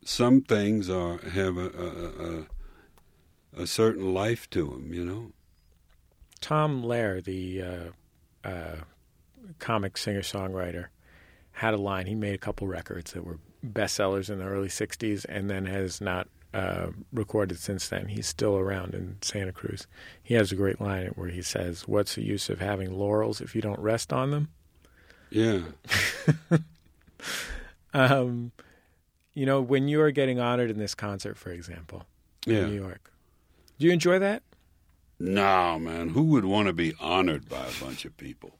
[0.04, 5.32] Some things are have a, a, a a certain life to them, you know.
[6.40, 8.76] Tom Lehrer, the uh, uh,
[9.58, 10.86] comic singer songwriter,
[11.50, 12.06] had a line.
[12.06, 16.00] He made a couple records that were bestsellers in the early '60s, and then has
[16.00, 18.08] not uh, recorded since then.
[18.08, 19.86] He's still around in Santa Cruz.
[20.22, 23.54] He has a great line where he says, "What's the use of having laurels if
[23.54, 24.48] you don't rest on them?"
[25.30, 25.60] Yeah.
[27.94, 28.52] Um,
[29.34, 32.04] you know, when you are getting honored in this concert, for example,
[32.46, 32.60] Yeah.
[32.60, 33.12] in New York,
[33.78, 34.42] do you enjoy that?
[35.18, 36.10] No, man.
[36.10, 38.58] Who would want to be honored by a bunch of people?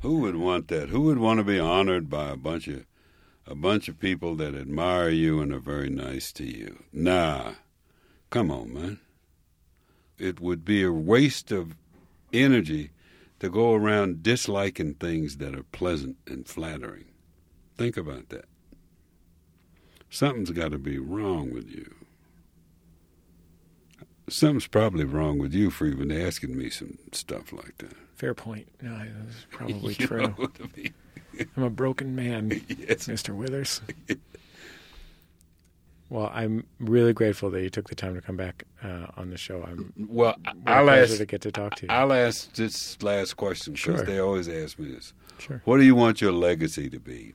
[0.00, 0.88] Who would want that?
[0.88, 2.84] Who would want to be honored by a bunch of
[3.46, 6.84] a bunch of people that admire you and are very nice to you?
[6.92, 7.54] Nah.
[8.30, 9.00] Come on, man.
[10.18, 11.76] It would be a waste of
[12.32, 12.90] energy
[13.40, 17.06] to go around disliking things that are pleasant and flattering.
[17.76, 18.46] Think about that.
[20.08, 21.94] Something's got to be wrong with you.
[24.28, 27.94] Something's probably wrong with you for even asking me some stuff like that.
[28.14, 28.68] Fair point.
[28.80, 30.34] No, that's probably true.
[31.34, 31.48] Know what I mean?
[31.56, 33.06] I'm a broken man, Yes.
[33.08, 33.34] Mr.
[33.34, 33.80] Withers.
[36.10, 39.36] well, I'm really grateful that you took the time to come back uh, on the
[39.38, 39.62] show.
[39.66, 41.16] I'm Well, I'll ask.
[41.16, 41.88] to get to talk to you.
[41.92, 44.04] I'll ask this last question because Sure.
[44.06, 45.12] they always ask me this.
[45.38, 45.60] Sure.
[45.64, 47.34] What do you want your legacy to be?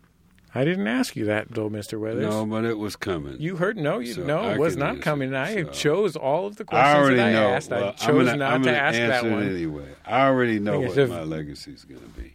[0.55, 1.99] I didn't ask you that, though, Mr.
[1.99, 2.21] Withers.
[2.23, 3.39] No, but it was coming.
[3.39, 5.35] You heard no, you So no, it was not answer, coming.
[5.35, 7.49] I so- chose all of the I questions already that I know.
[7.49, 7.69] asked.
[7.69, 9.43] Well, I I'm chose gonna, not I'm to ask that one.
[9.47, 9.89] anyway.
[10.07, 12.33] I already know Thing what if- my legacy is going to be.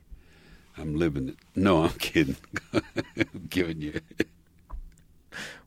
[0.76, 1.36] I'm living it.
[1.54, 2.36] No, I'm kidding.
[2.72, 4.00] I'm giving you.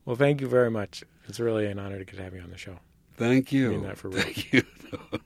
[0.06, 1.04] Well, thank you very much.
[1.28, 2.78] It's really an honor to get to have you on the show.
[3.16, 3.72] Thank you.
[3.72, 4.22] mean that for real.
[4.22, 4.64] Thank you.
[4.90, 5.20] No,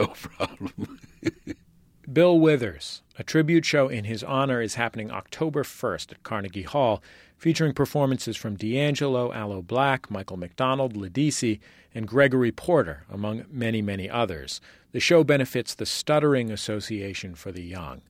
[0.00, 0.98] no problem.
[2.12, 7.00] Bill Withers, a tribute show in his honor, is happening October 1st at Carnegie Hall,
[7.38, 11.60] featuring performances from D'Angelo, Aloe Blacc, Michael McDonald, Ledisi,
[11.94, 14.60] and Gregory Porter, among many, many others.
[14.90, 18.02] The show benefits the Stuttering Association for the Young.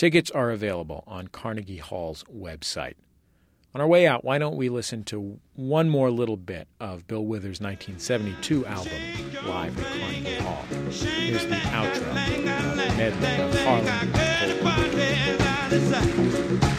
[0.00, 2.94] Tickets are available on Carnegie Hall's website.
[3.74, 7.26] On our way out, why don't we listen to one more little bit of Bill
[7.26, 8.94] Withers' 1972 album,
[9.46, 10.64] Live at Carnegie Hall?
[10.90, 12.14] Here's the outro,
[12.96, 13.54] medley of
[16.60, 16.69] Harlem.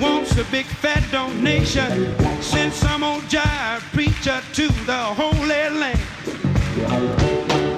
[0.00, 2.14] Wants a big fat donation.
[2.40, 5.98] Send some old jive preacher to the Holy Land.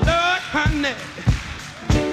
[0.04, 0.94] Lord, honey,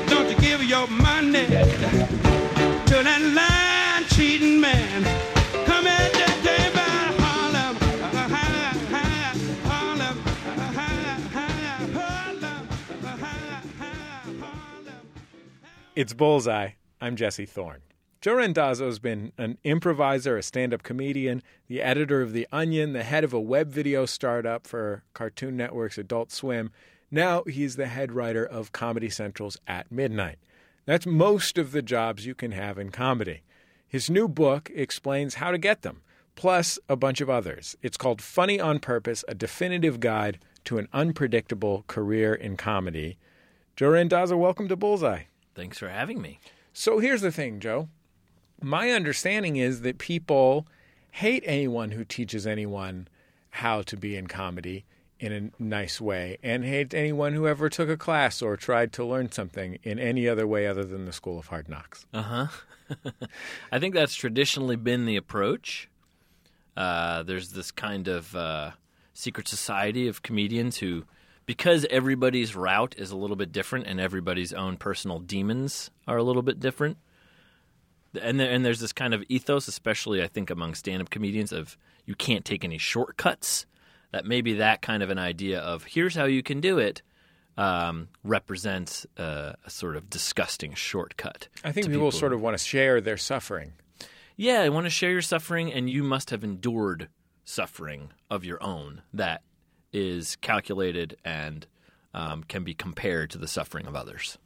[0.07, 5.03] don't you give your money to that line cheating man.
[5.65, 6.79] Come here today by
[7.19, 7.75] Harlem,
[8.31, 8.79] Harlem,
[9.65, 10.17] Harlem.
[15.95, 16.69] It's Bullseye.
[17.01, 17.81] I'm Jesse Thorn.
[18.21, 23.03] Joe Randazzo's been an improviser, a stand up comedian, the editor of The Onion, the
[23.03, 26.69] head of a web video startup for Cartoon Network's Adult Swim.
[27.09, 30.37] Now he's the head writer of Comedy Central's At Midnight.
[30.85, 33.43] That's most of the jobs you can have in comedy.
[33.87, 36.01] His new book explains how to get them,
[36.35, 37.77] plus a bunch of others.
[37.81, 43.17] It's called Funny on Purpose A Definitive Guide to an Unpredictable Career in Comedy.
[43.77, 45.23] Joe Randazzo, welcome to Bullseye.
[45.55, 46.41] Thanks for having me.
[46.73, 47.87] So here's the thing, Joe.
[48.61, 50.67] My understanding is that people
[51.11, 53.07] hate anyone who teaches anyone
[53.51, 54.85] how to be in comedy
[55.19, 59.03] in a nice way and hate anyone who ever took a class or tried to
[59.03, 62.05] learn something in any other way other than the School of Hard Knocks.
[62.13, 62.47] Uh huh.
[63.71, 65.89] I think that's traditionally been the approach.
[66.75, 68.71] Uh, there's this kind of uh,
[69.13, 71.03] secret society of comedians who,
[71.45, 76.23] because everybody's route is a little bit different and everybody's own personal demons are a
[76.23, 76.97] little bit different,
[78.19, 81.77] and there, and there's this kind of ethos, especially I think among stand-up comedians, of
[82.05, 83.65] you can't take any shortcuts.
[84.11, 87.03] That maybe that kind of an idea of here's how you can do it
[87.57, 91.47] um, represents uh, a sort of disgusting shortcut.
[91.63, 93.73] I think to people, sort of want to share their suffering.
[94.37, 97.09] yeah, I want to share your suffering, and you must have endured
[97.43, 99.41] suffering of your own that
[99.91, 101.67] is calculated and
[102.13, 104.37] um, can be compared to the suffering of others.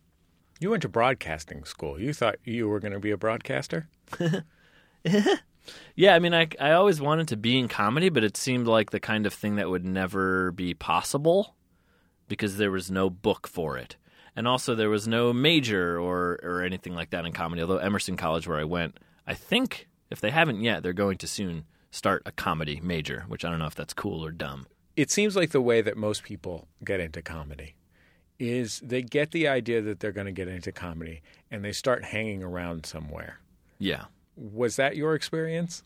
[0.63, 1.99] You went to broadcasting school.
[1.99, 3.89] You thought you were going to be a broadcaster?
[5.95, 8.91] Yeah, I mean, I, I always wanted to be in comedy, but it seemed like
[8.91, 11.55] the kind of thing that would never be possible
[12.27, 13.95] because there was no book for it.
[14.35, 17.61] and also there was no major or or anything like that in comedy.
[17.61, 21.27] Although Emerson College, where I went, I think if they haven't yet, they're going to
[21.27, 24.67] soon start a comedy major, which I don't know if that's cool or dumb.
[24.97, 27.75] It seems like the way that most people get into comedy
[28.39, 31.21] is they get the idea that they're going to get into comedy
[31.51, 33.39] and they start hanging around somewhere.
[33.79, 34.05] Yeah.
[34.35, 35.83] Was that your experience?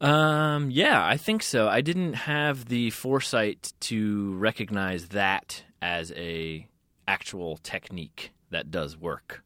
[0.00, 1.68] Um, yeah, I think so.
[1.68, 6.66] I didn't have the foresight to recognize that as a
[7.08, 9.42] actual technique that does work.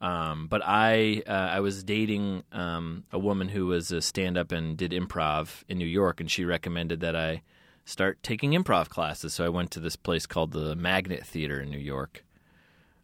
[0.00, 4.52] Um, but I uh, I was dating um, a woman who was a stand up
[4.52, 7.42] and did improv in New York, and she recommended that I
[7.88, 9.32] start taking improv classes.
[9.34, 12.22] So I went to this place called the Magnet Theater in New York,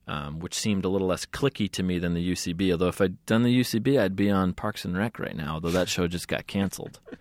[0.06, 2.70] um, which seemed a little less clicky to me than the UCB.
[2.70, 5.54] Although if I'd done the UCB, I'd be on Parks and Rec right now.
[5.54, 7.00] Although that show just got canceled.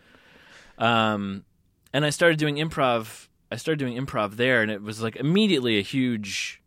[0.76, 1.45] Um,
[1.93, 3.28] and I started doing improv.
[3.51, 6.61] I started doing improv there, and it was like immediately a huge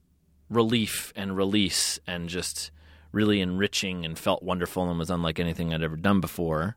[0.49, 2.71] relief and release, and just
[3.11, 6.77] really enriching, and felt wonderful, and was unlike anything I'd ever done before.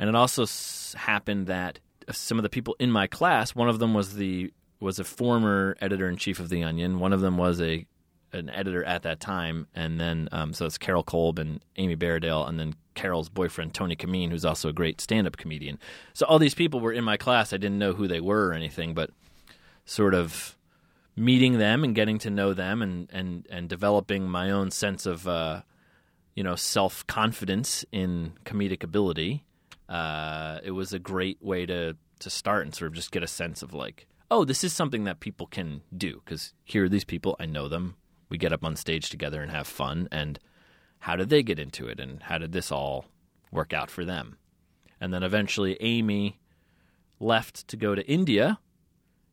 [0.00, 1.78] And it also s- happened that
[2.10, 5.76] some of the people in my class, one of them was the was a former
[5.80, 6.98] editor in chief of the Onion.
[6.98, 7.86] One of them was a
[8.32, 12.48] an editor at that time, and then um, so it's Carol Kolb and Amy Barrodale,
[12.48, 15.78] and then Carol's boyfriend Tony Camin, who's also a great stand-up comedian.
[16.14, 17.52] So all these people were in my class.
[17.52, 19.10] I didn't know who they were or anything, but
[19.84, 20.56] sort of
[21.16, 25.28] meeting them and getting to know them, and and and developing my own sense of
[25.28, 25.62] uh,
[26.34, 29.44] you know self confidence in comedic ability.
[29.88, 33.28] Uh, it was a great way to to start and sort of just get a
[33.28, 37.04] sense of like, oh, this is something that people can do because here are these
[37.04, 37.36] people.
[37.38, 37.96] I know them.
[38.28, 40.08] We get up on stage together and have fun.
[40.10, 40.38] And
[41.00, 42.00] how did they get into it?
[42.00, 43.06] And how did this all
[43.52, 44.38] work out for them?
[45.00, 46.38] And then eventually, Amy
[47.20, 48.58] left to go to India,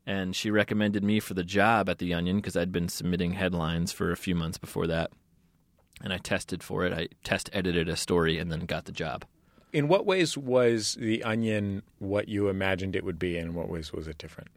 [0.05, 3.91] and she recommended me for the job at the Onion because I'd been submitting headlines
[3.91, 5.11] for a few months before that.
[6.03, 6.93] And I tested for it.
[6.93, 9.23] I test edited a story and then got the job.
[9.73, 13.69] In what ways was the Onion what you imagined it would be, and in what
[13.69, 14.49] ways was it different?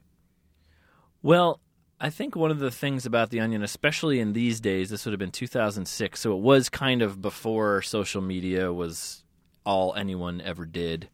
[1.21, 1.59] Well,
[1.99, 5.13] I think one of the things about The Onion, especially in these days, this would
[5.13, 9.23] have been 2006, so it was kind of before social media was
[9.65, 11.09] all anyone ever did.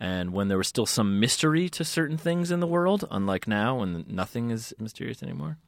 [0.00, 3.80] And when there was still some mystery to certain things in the world, unlike now
[3.80, 5.58] when nothing is mysterious anymore.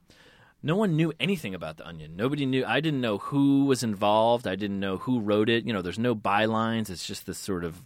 [0.63, 2.17] No one knew anything about The Onion.
[2.17, 2.65] Nobody knew.
[2.65, 4.47] I didn't know who was involved.
[4.47, 5.65] I didn't know who wrote it.
[5.65, 6.91] You know, there's no bylines.
[6.91, 7.85] It's just this sort of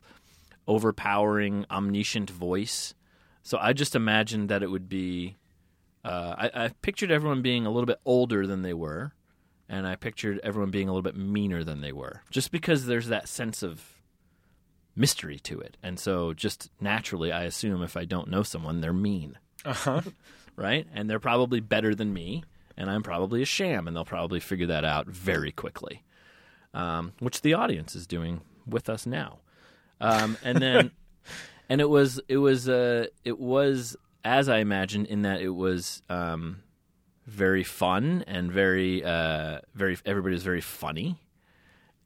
[0.66, 2.94] overpowering, omniscient voice.
[3.42, 5.36] So I just imagined that it would be
[6.04, 9.12] uh, I, I pictured everyone being a little bit older than they were,
[9.68, 13.08] and I pictured everyone being a little bit meaner than they were, just because there's
[13.08, 14.00] that sense of
[14.96, 15.76] mystery to it.
[15.82, 20.00] And so, just naturally, I assume if I don't know someone, they're mean, Uh huh.
[20.56, 20.86] right?
[20.92, 22.42] And they're probably better than me,
[22.82, 26.02] and I'm probably a sham, and they'll probably figure that out very quickly,
[26.74, 29.38] um, which the audience is doing with us now.
[30.00, 30.90] Um, and then,
[31.68, 36.02] and it was it was uh, it was as I imagined in that it was
[36.10, 36.64] um,
[37.24, 41.20] very fun and very uh, very everybody was very funny,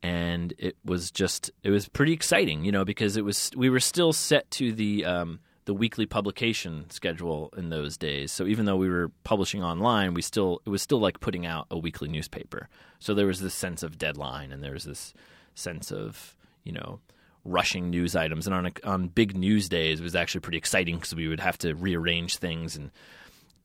[0.03, 3.81] and it was just it was pretty exciting, you know, because it was we were
[3.81, 8.33] still set to the um, the weekly publication schedule in those days.
[8.33, 11.67] So even though we were publishing online, we still it was still like putting out
[11.71, 12.69] a weekly newspaper.
[13.01, 15.12] So there was this sense of deadline, and there was this
[15.55, 17.01] sense of you know
[17.45, 18.47] rushing news items.
[18.47, 21.41] And on a, on big news days, it was actually pretty exciting because we would
[21.41, 22.91] have to rearrange things and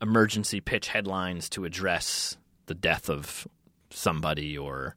[0.02, 2.36] emergency pitch headlines to address
[2.66, 3.48] the death of
[3.92, 4.96] somebody or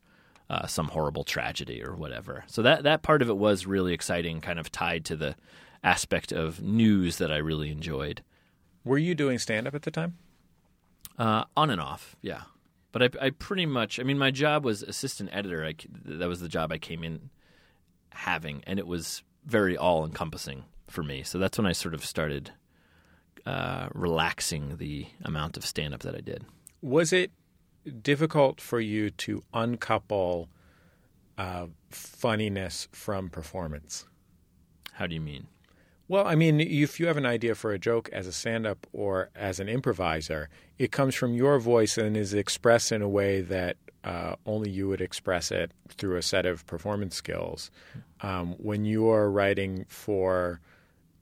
[0.48, 2.44] uh, some horrible tragedy or whatever.
[2.46, 5.36] So that that part of it was really exciting, kind of tied to the
[5.85, 8.22] aspect of news that I really enjoyed.
[8.85, 10.16] Were you doing stand up at the time?
[11.18, 12.43] Uh, on and off, yeah.
[12.91, 15.64] But I, I pretty much, I mean, my job was assistant editor.
[15.64, 15.74] I,
[16.05, 17.30] that was the job I came in
[18.11, 21.22] having, and it was very all encompassing for me.
[21.22, 22.53] So that's when I sort of started
[23.47, 26.45] uh, relaxing the amount of stand up that I did.
[26.80, 27.30] Was it
[28.03, 30.49] difficult for you to uncouple
[31.37, 34.07] uh, funniness from performance?
[34.93, 35.49] How do you mean?
[36.07, 38.86] Well, I mean, if you have an idea for a joke as a stand up
[38.92, 43.40] or as an improviser, it comes from your voice and is expressed in a way
[43.40, 47.70] that uh, only you would express it through a set of performance skills.
[48.20, 50.61] Um, when you are writing for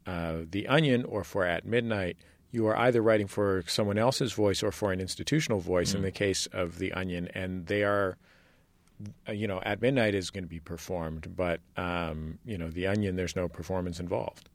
[0.05, 2.17] uh, The Onion or for At Midnight,
[2.51, 6.11] you are either writing for someone else's voice or for an institutional voice in the
[6.11, 8.17] case of The Onion, and they are.
[9.29, 12.89] uh, You know, at midnight is going to be performed, but um, you know, the
[12.89, 14.49] Onion, there's no performance involved.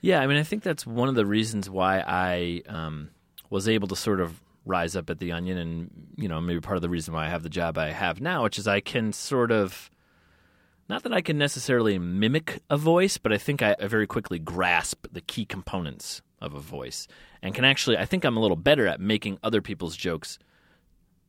[0.00, 3.10] Yeah, I mean, I think that's one of the reasons why I um,
[3.50, 6.76] was able to sort of rise up at the Onion, and you know maybe part
[6.76, 9.12] of the reason why I have the job I have now, which is I can
[9.12, 9.90] sort of
[10.88, 15.06] not that I can necessarily mimic a voice, but I think I, very quickly grasp
[15.12, 17.06] the key components of a voice
[17.42, 20.38] and can actually I think I'm a little better at making other people's jokes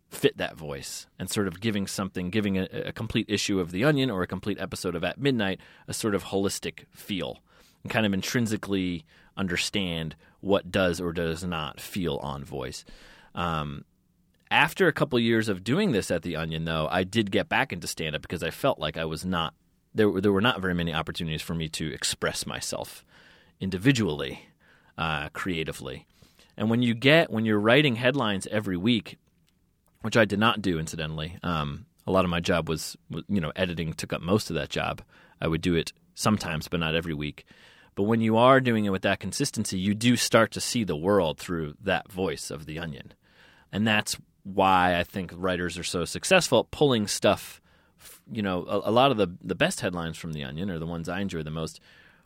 [0.10, 3.86] fit that voice and sort of giving something, giving a, a complete issue of The
[3.86, 7.40] Onion or a complete episode of At Midnight a sort of holistic feel
[7.84, 9.06] and kind of intrinsically
[9.38, 12.84] understand what does or does not feel on voice.
[13.36, 13.86] Um,
[14.50, 17.72] after a couple years of doing this at The Onion, though, I did get back
[17.72, 19.54] into stand up because I felt like I was not
[19.94, 20.12] there.
[20.20, 23.06] There were not very many opportunities for me to express myself
[23.62, 24.50] individually,
[24.98, 26.06] uh, creatively.
[26.58, 29.18] And when you get when you're writing headlines every week,
[30.02, 31.38] which I did not do incidentally.
[31.44, 32.98] Um, a lot of my job was,
[33.30, 35.02] you know, editing took up most of that job.
[35.40, 37.46] I would do it sometimes, but not every week.
[38.02, 40.96] But when you are doing it with that consistency, you do start to see the
[40.96, 43.14] world through that voice of the onion.
[43.72, 47.62] And that's why I think writers are so successful at pulling stuff.
[48.32, 50.88] You know, a, a lot of the, the best headlines from the onion, or the
[50.88, 51.80] ones I enjoy the most,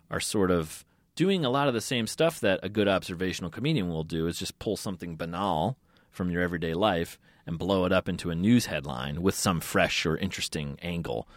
[0.09, 3.89] are sort of doing a lot of the same stuff that a good observational comedian
[3.89, 5.77] will do is just pull something banal
[6.09, 10.05] from your everyday life and blow it up into a news headline with some fresh
[10.05, 11.27] or interesting angle.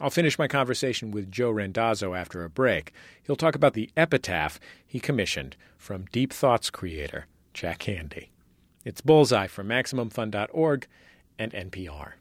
[0.00, 2.92] I'll finish my conversation with Joe Randazzo after a break.
[3.24, 8.28] He'll talk about the epitaph he commissioned from Deep Thoughts creator Jack Handey.
[8.84, 10.86] It's Bullseye from MaximumFun.org
[11.38, 12.12] and NPR.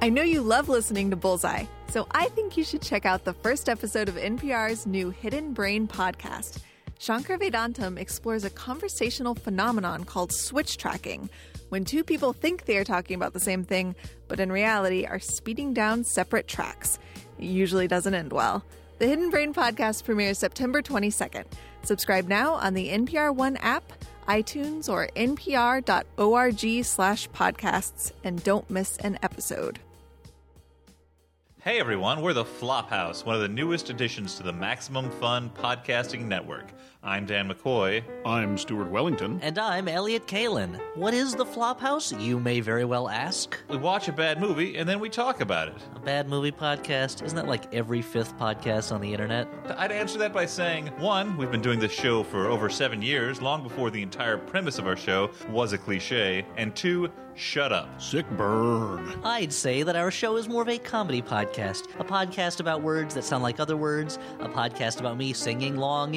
[0.00, 3.32] I know you love listening to Bullseye, so I think you should check out the
[3.32, 6.58] first episode of NPR's new Hidden Brain podcast.
[6.98, 11.30] Shankar Vedantam explores a conversational phenomenon called switch tracking,
[11.68, 13.94] when two people think they are talking about the same thing,
[14.26, 16.98] but in reality are speeding down separate tracks.
[17.38, 18.64] It usually doesn't end well.
[18.98, 21.44] The Hidden Brain podcast premieres September 22nd.
[21.84, 23.92] Subscribe now on the NPR One app,
[24.28, 29.78] iTunes, or npr.org slash podcasts, and don't miss an episode.
[31.60, 36.24] Hey everyone, we're the Flophouse, one of the newest additions to the Maximum Fun podcasting
[36.24, 36.66] network.
[37.00, 38.02] I'm Dan McCoy.
[38.26, 39.38] I'm Stuart Wellington.
[39.40, 40.80] And I'm Elliott Kalan.
[40.96, 43.56] What is the Flophouse, you may very well ask?
[43.70, 45.74] We watch a bad movie and then we talk about it.
[45.94, 47.22] A bad movie podcast?
[47.22, 49.46] Isn't that like every fifth podcast on the internet?
[49.76, 53.40] I'd answer that by saying one, we've been doing this show for over seven years,
[53.40, 58.02] long before the entire premise of our show was a cliche, and two, shut up.
[58.02, 59.20] Sick burn.
[59.22, 61.84] I'd say that our show is more of a comedy podcast.
[62.00, 64.18] A podcast about words that sound like other words.
[64.40, 66.14] A podcast about me singing long,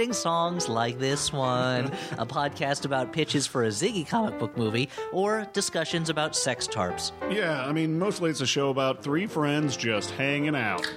[0.00, 1.92] irritating songs like this one.
[2.16, 4.88] a podcast about pitches for a Ziggy comic book movie.
[5.12, 7.12] Or discussions about sex tarps.
[7.30, 10.90] Yeah, I mean, mostly it's a show about three friends just hanging out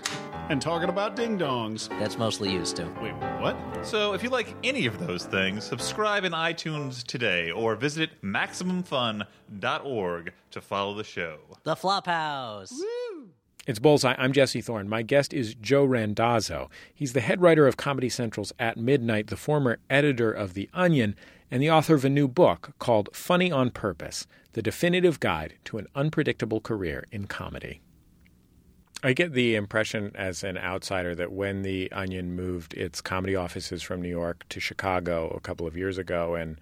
[0.49, 1.89] and talking about ding dongs.
[1.99, 2.85] That's mostly used to.
[3.01, 3.57] Wait, what?
[3.85, 10.31] So if you like any of those things, subscribe in iTunes today or visit MaximumFun.org
[10.51, 11.39] to follow the show.
[11.63, 12.71] The Flophouse.
[13.65, 14.15] It's Bullseye.
[14.17, 14.89] I'm Jesse Thorn.
[14.89, 16.69] My guest is Joe Randazzo.
[16.93, 21.15] He's the head writer of Comedy Central's At Midnight, the former editor of The Onion,
[21.49, 25.77] and the author of a new book called Funny on Purpose The Definitive Guide to
[25.77, 27.79] an Unpredictable Career in Comedy.
[29.01, 33.81] I get the impression as an outsider that when The Onion moved its comedy offices
[33.81, 36.59] from New York to Chicago a couple of years ago and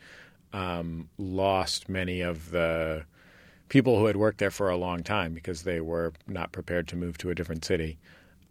[0.53, 3.05] um, lost many of the
[3.71, 6.97] people who had worked there for a long time because they were not prepared to
[6.97, 7.97] move to a different city.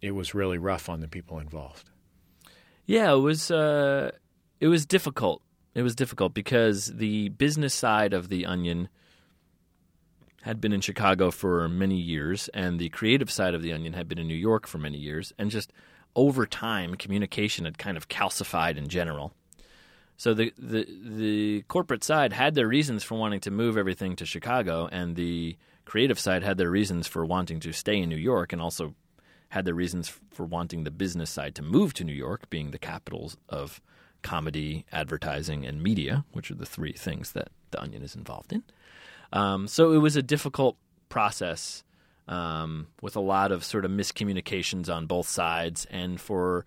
[0.01, 1.91] It was really rough on the people involved.
[2.87, 4.13] Yeah, it was uh,
[4.61, 5.43] it was difficult.
[5.75, 8.89] It was difficult because the business side of the Onion
[10.41, 14.09] had been in Chicago for many years, and the creative side of the Onion had
[14.09, 15.71] been in New York for many years, and just
[16.17, 19.35] over time, communication had kind of calcified in general.
[20.21, 24.27] So the, the the corporate side had their reasons for wanting to move everything to
[24.27, 25.57] Chicago, and the
[25.87, 28.95] creative side had their reasons for wanting to stay in New York, and also
[29.49, 32.79] had their reasons for wanting the business side to move to New York, being the
[32.79, 33.81] capitals of
[34.21, 38.63] comedy, advertising, and media, which are the three things that the Onion is involved in.
[39.33, 40.77] Um, so it was a difficult
[41.09, 41.83] process
[42.29, 46.67] um, with a lot of sort of miscommunications on both sides, and for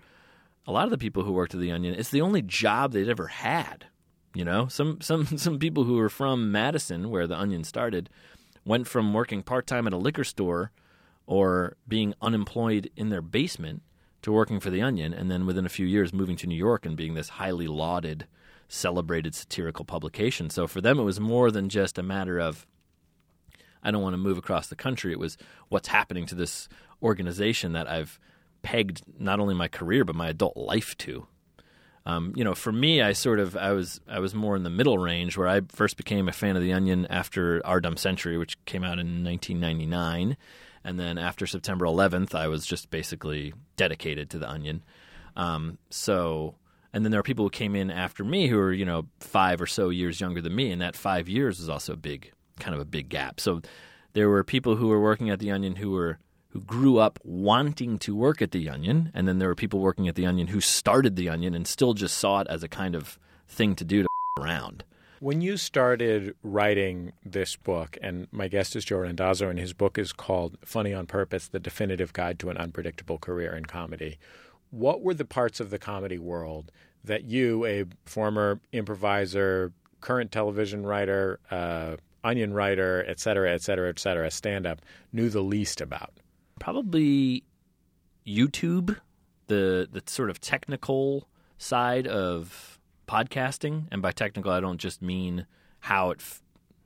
[0.65, 3.09] a lot of the people who worked at the Onion, it's the only job they'd
[3.09, 3.85] ever had.
[4.33, 8.09] You know, some some some people who were from Madison, where the Onion started,
[8.65, 10.71] went from working part time at a liquor store
[11.25, 13.81] or being unemployed in their basement
[14.21, 16.85] to working for the Onion, and then within a few years moving to New York
[16.85, 18.25] and being this highly lauded,
[18.67, 20.49] celebrated satirical publication.
[20.49, 22.65] So for them, it was more than just a matter of
[23.83, 25.11] I don't want to move across the country.
[25.11, 25.37] It was
[25.67, 26.69] what's happening to this
[27.01, 28.17] organization that I've
[28.63, 31.27] pegged not only my career but my adult life to.
[32.05, 34.69] Um, you know, for me, I sort of I was I was more in the
[34.69, 38.37] middle range where I first became a fan of The Onion after Our Dumb Century,
[38.37, 40.35] which came out in 1999,
[40.83, 44.83] and then after September 11th, I was just basically dedicated to The Onion.
[45.37, 46.55] Um, so,
[46.91, 49.61] and then there are people who came in after me who are you know five
[49.61, 52.75] or so years younger than me, and that five years was also a big kind
[52.75, 53.39] of a big gap.
[53.39, 53.61] So,
[54.11, 56.19] there were people who were working at The Onion who were
[56.53, 60.07] who grew up wanting to work at The Onion, and then there were people working
[60.07, 62.93] at The Onion who started The Onion and still just saw it as a kind
[62.93, 64.07] of thing to do to
[64.39, 64.83] around.
[65.19, 69.97] When you started writing this book, and my guest is Joe Randazzo, and his book
[69.97, 74.19] is called Funny on Purpose The Definitive Guide to an Unpredictable Career in Comedy,
[74.69, 76.71] what were the parts of the comedy world
[77.03, 83.89] that you, a former improviser, current television writer, uh, onion writer, et cetera, et cetera,
[83.89, 84.81] et cetera, stand up,
[85.11, 86.13] knew the least about?
[86.59, 87.43] Probably
[88.25, 88.97] YouTube,
[89.47, 91.27] the the sort of technical
[91.57, 95.45] side of podcasting, and by technical, I don't just mean
[95.79, 96.19] how it.
[96.19, 96.41] F-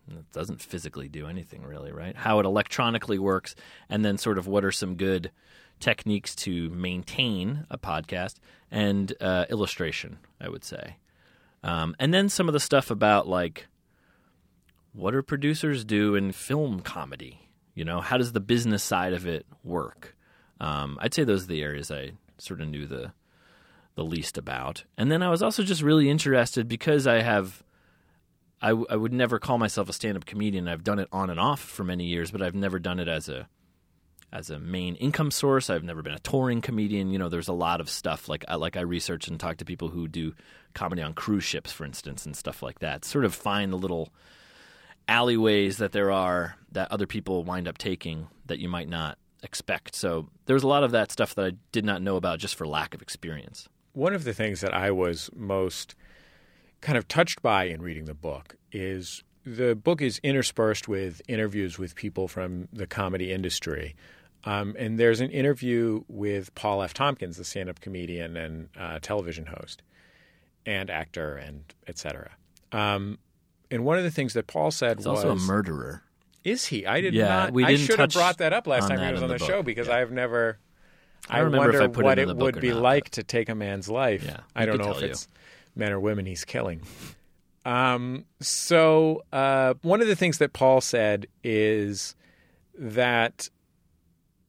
[0.09, 2.15] it doesn't physically do anything really, right?
[2.15, 3.55] How it electronically works,
[3.89, 5.31] and then sort of what are some good
[5.79, 8.35] techniques to maintain a podcast
[8.71, 10.95] and uh, illustration, I would say.
[11.63, 13.67] Um, and then some of the stuff about like
[14.93, 17.46] what do producers do in film comedy?
[17.77, 20.17] You know, how does the business side of it work?
[20.59, 23.13] Um, I'd say those are the areas I sort of knew the
[23.93, 24.83] the least about.
[24.97, 27.63] And then I was also just really interested because I have.
[28.59, 30.67] I, w- I would never call myself a stand-up comedian.
[30.67, 33.29] I've done it on and off for many years, but I've never done it as
[33.29, 33.47] a
[34.33, 35.69] as a main income source.
[35.69, 37.11] I've never been a touring comedian.
[37.11, 39.65] You know, there's a lot of stuff like I, like I research and talk to
[39.65, 40.33] people who do
[40.73, 43.05] comedy on cruise ships, for instance, and stuff like that.
[43.05, 44.09] Sort of find the little
[45.07, 49.95] alleyways that there are that other people wind up taking that you might not expect.
[49.95, 52.67] So there's a lot of that stuff that I did not know about just for
[52.67, 53.69] lack of experience.
[53.93, 55.95] One of the things that I was most
[56.81, 61.79] kind of touched by in reading the book is the book is interspersed with interviews
[61.79, 63.95] with people from the comedy industry.
[64.43, 66.93] Um, and there's an interview with Paul F.
[66.93, 69.81] Tompkins, the stand-up comedian and uh, television host
[70.65, 72.31] and actor and et cetera.
[72.71, 73.17] Um,
[73.71, 76.03] and one of the things that Paul said He's was also a murderer.
[76.43, 76.85] Is he?
[76.85, 77.53] I did Yeah, not.
[77.53, 79.63] we didn't should have brought that up last time he was on the the, show
[79.63, 79.97] because Yeah.
[79.97, 80.59] I've never.
[81.29, 84.23] I I, wonder I what it would be not, like to take a man's life.
[84.23, 85.07] Yeah, I don't know if you.
[85.07, 85.27] it's
[85.75, 86.81] men or women he's killing.
[87.65, 92.15] Um, so uh, one of the things that Paul said is
[92.77, 93.49] that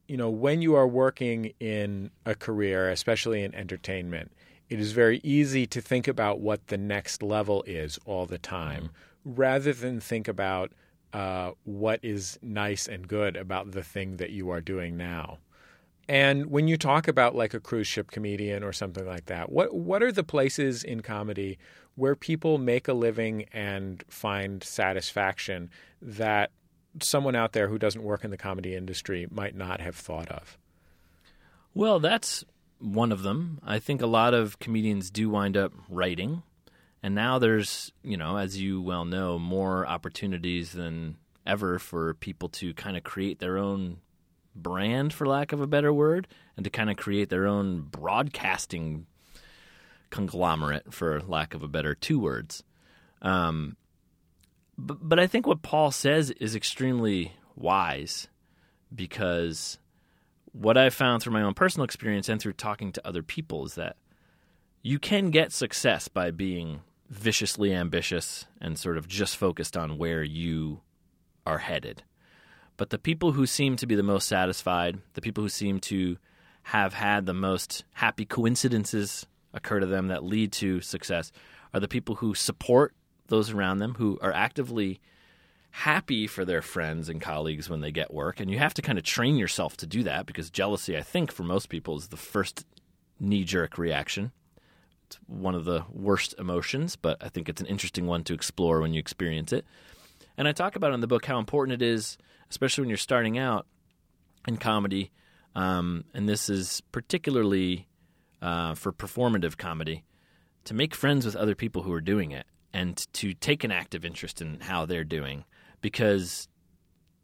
[0.07, 4.31] you know when you are working in a career, especially in entertainment,
[4.69, 8.89] it is very easy to think about what the next level is all the time,
[9.25, 10.71] rather than think about
[11.13, 15.39] uh, what is nice and good about the thing that you are doing now.
[16.07, 19.73] And when you talk about like a cruise ship comedian or something like that, what
[19.75, 21.59] what are the places in comedy
[21.95, 25.69] where people make a living and find satisfaction
[26.01, 26.51] that
[27.01, 30.57] someone out there who doesn't work in the comedy industry might not have thought of?
[31.75, 32.43] Well, that's
[32.79, 33.59] one of them.
[33.63, 36.41] I think a lot of comedians do wind up writing.
[37.01, 42.49] And now there's, you know, as you well know, more opportunities than ever for people
[42.49, 43.97] to kind of create their own
[44.55, 46.27] brand, for lack of a better word,
[46.57, 49.05] and to kind of create their own broadcasting
[50.09, 52.63] conglomerate, for lack of a better two words.
[53.21, 53.77] Um,
[54.77, 58.27] but, but I think what Paul says is extremely wise
[58.93, 59.77] because
[60.51, 63.75] what I've found through my own personal experience and through talking to other people is
[63.75, 63.97] that
[64.81, 70.23] you can get success by being viciously ambitious and sort of just focused on where
[70.23, 70.81] you
[71.45, 72.03] are headed.
[72.77, 76.17] But the people who seem to be the most satisfied, the people who seem to
[76.63, 81.31] have had the most happy coincidences occur to them that lead to success
[81.73, 82.93] are the people who support
[83.27, 84.99] those around them, who are actively
[85.71, 88.39] happy for their friends and colleagues when they get work.
[88.39, 91.31] And you have to kind of train yourself to do that because jealousy, I think,
[91.31, 92.65] for most people is the first
[93.19, 94.31] knee jerk reaction.
[95.27, 98.93] One of the worst emotions, but I think it's an interesting one to explore when
[98.93, 99.65] you experience it.
[100.37, 102.17] And I talk about in the book how important it is,
[102.49, 103.65] especially when you're starting out
[104.47, 105.11] in comedy.
[105.55, 107.87] Um, and this is particularly
[108.41, 110.03] uh, for performative comedy
[110.65, 114.05] to make friends with other people who are doing it and to take an active
[114.05, 115.43] interest in how they're doing
[115.81, 116.47] because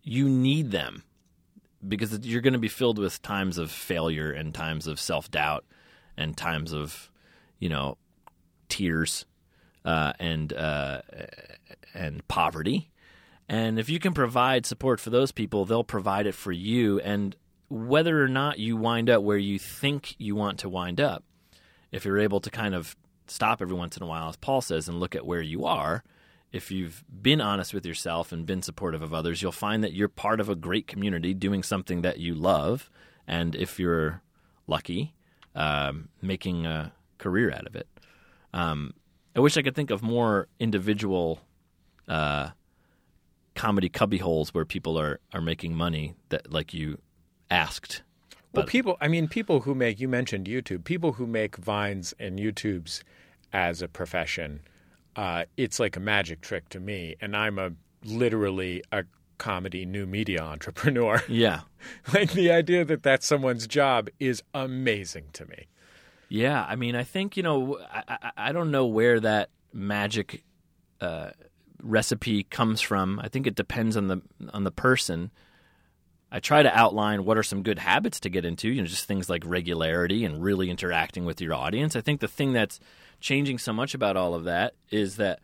[0.03, 1.03] you need them
[1.87, 5.63] because you're going to be filled with times of failure and times of self-doubt
[6.17, 7.11] and times of
[7.59, 7.97] you know
[8.69, 9.25] tears
[9.83, 11.01] uh, and uh,
[11.93, 12.89] and poverty
[13.47, 17.35] and if you can provide support for those people they'll provide it for you and
[17.69, 21.23] whether or not you wind up where you think you want to wind up
[21.91, 22.95] if you're able to kind of
[23.27, 26.03] stop every once in a while, as Paul says, and look at where you are.
[26.51, 30.07] If you've been honest with yourself and been supportive of others, you'll find that you're
[30.07, 32.89] part of a great community doing something that you love.
[33.27, 34.21] And if you're
[34.67, 35.15] lucky,
[35.53, 37.87] um, making a career out of it.
[38.53, 38.93] Um,
[39.35, 41.39] I wish I could think of more individual
[42.07, 42.49] uh,
[43.55, 46.99] comedy cubby holes where people are, are making money that like you
[47.49, 48.01] asked.
[48.53, 52.13] Well, But- people, I mean, people who make, you mentioned YouTube, people who make Vines
[52.19, 53.03] and YouTubes
[53.51, 54.61] as a profession,
[55.15, 57.15] uh, it's like a magic trick to me.
[57.21, 57.71] And I'm a
[58.03, 59.03] literally a
[59.37, 61.21] comedy new media entrepreneur.
[61.27, 61.61] Yeah.
[62.13, 65.67] like the idea that that's someone's job is amazing to me.
[66.35, 70.43] Yeah, I mean, I think you know, I, I, I don't know where that magic
[70.99, 71.29] uh,
[71.81, 73.21] recipe comes from.
[73.23, 74.21] I think it depends on the
[74.51, 75.31] on the person.
[76.29, 78.67] I try to outline what are some good habits to get into.
[78.67, 81.95] You know, just things like regularity and really interacting with your audience.
[81.95, 82.81] I think the thing that's
[83.21, 85.39] changing so much about all of that is that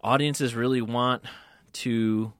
[0.00, 1.22] audiences really want
[1.74, 2.32] to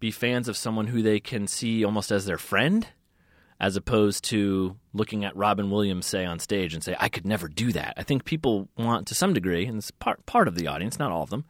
[0.00, 2.86] be fans of someone who they can see almost as their friend
[3.60, 7.48] as opposed to looking at Robin Williams say on stage and say, I could never
[7.48, 7.94] do that.
[7.96, 11.10] I think people want to some degree, and it's part part of the audience, not
[11.10, 11.44] all of them.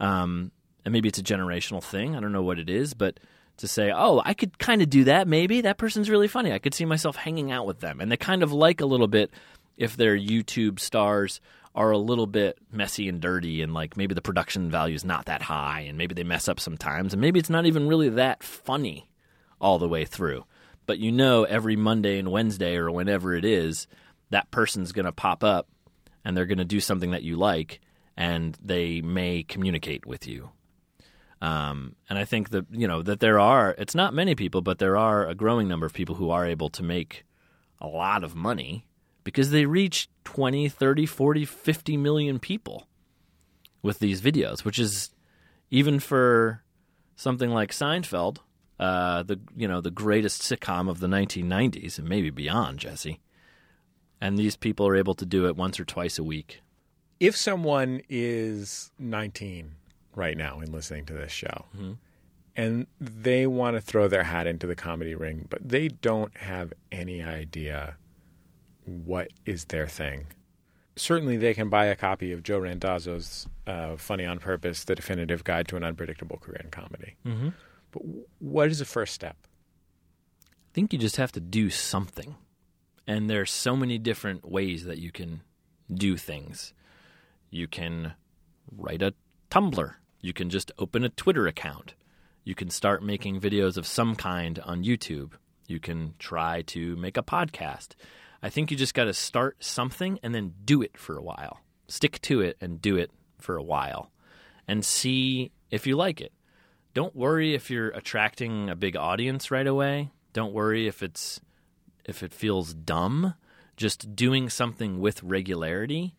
[0.00, 0.50] Um,
[0.84, 2.16] and maybe it's a generational thing.
[2.16, 3.20] I don't know what it is, but
[3.58, 5.26] to say, oh, I could kind of do that.
[5.26, 6.52] Maybe that person's really funny.
[6.52, 9.08] I could see myself hanging out with them, and they kind of like a little
[9.08, 9.30] bit
[9.76, 11.40] if their YouTube stars
[11.74, 15.26] are a little bit messy and dirty, and like maybe the production value is not
[15.26, 18.42] that high, and maybe they mess up sometimes, and maybe it's not even really that
[18.42, 19.10] funny
[19.60, 20.44] all the way through.
[20.86, 23.86] But you know, every Monday and Wednesday or whenever it is,
[24.30, 25.68] that person's going to pop up
[26.24, 27.80] and they're going to do something that you like
[28.16, 30.50] and they may communicate with you.
[31.42, 34.78] Um, and I think that, you know, that there are, it's not many people, but
[34.78, 37.24] there are a growing number of people who are able to make
[37.80, 38.86] a lot of money
[39.22, 42.88] because they reach 20, 30, 40, 50 million people
[43.82, 45.10] with these videos, which is
[45.70, 46.62] even for
[47.16, 48.38] something like Seinfeld,
[48.78, 53.20] uh, the you know the greatest sitcom of the 1990s and maybe beyond, Jesse.
[54.20, 56.62] And these people are able to do it once or twice a week.
[57.20, 59.72] If someone is 19
[60.14, 61.66] right now and listening to this show,
[62.56, 66.72] and they want to throw their hat into the comedy ring, but they don't have
[66.90, 67.96] any idea
[68.84, 70.26] what is their thing.
[70.96, 75.44] Certainly, they can buy a copy of Joe Randazzo's uh, Funny on Purpose, The Definitive
[75.44, 77.16] Guide to an Unpredictable Career in Comedy.
[77.26, 77.48] Mm-hmm.
[77.96, 78.04] But
[78.38, 79.36] what is the first step?
[80.44, 82.36] I think you just have to do something.
[83.06, 85.42] And there are so many different ways that you can
[85.92, 86.74] do things.
[87.50, 88.14] You can
[88.70, 89.14] write a
[89.50, 89.94] Tumblr.
[90.20, 91.94] You can just open a Twitter account.
[92.44, 95.32] You can start making videos of some kind on YouTube.
[95.66, 97.94] You can try to make a podcast.
[98.42, 101.60] I think you just got to start something and then do it for a while.
[101.88, 104.10] Stick to it and do it for a while
[104.68, 106.32] and see if you like it.
[106.96, 110.12] Don't worry if you're attracting a big audience right away.
[110.32, 111.42] Don't worry if it's
[112.06, 113.34] if it feels dumb.
[113.76, 116.14] Just doing something with regularity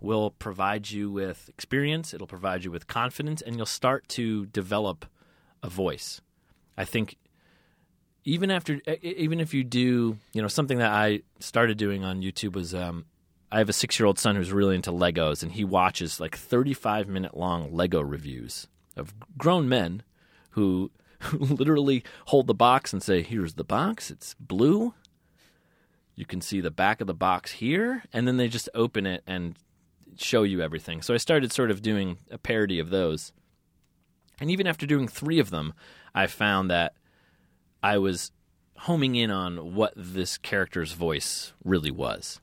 [0.00, 5.04] will provide you with experience, it'll provide you with confidence and you'll start to develop
[5.62, 6.22] a voice.
[6.74, 7.18] I think
[8.24, 12.54] even after even if you do, you know, something that I started doing on YouTube
[12.54, 13.04] was um
[13.52, 17.36] I have a 6-year-old son who's really into Legos and he watches like 35 minute
[17.36, 20.02] long Lego reviews of grown men
[20.54, 20.90] who,
[21.32, 24.10] literally hold the box and say, "Here's the box.
[24.10, 24.94] It's blue.
[26.16, 29.22] You can see the back of the box here." And then they just open it
[29.26, 29.56] and
[30.16, 31.02] show you everything.
[31.02, 33.32] So I started sort of doing a parody of those.
[34.40, 35.74] And even after doing 3 of them,
[36.14, 36.94] I found that
[37.82, 38.32] I was
[38.78, 42.40] homing in on what this character's voice really was.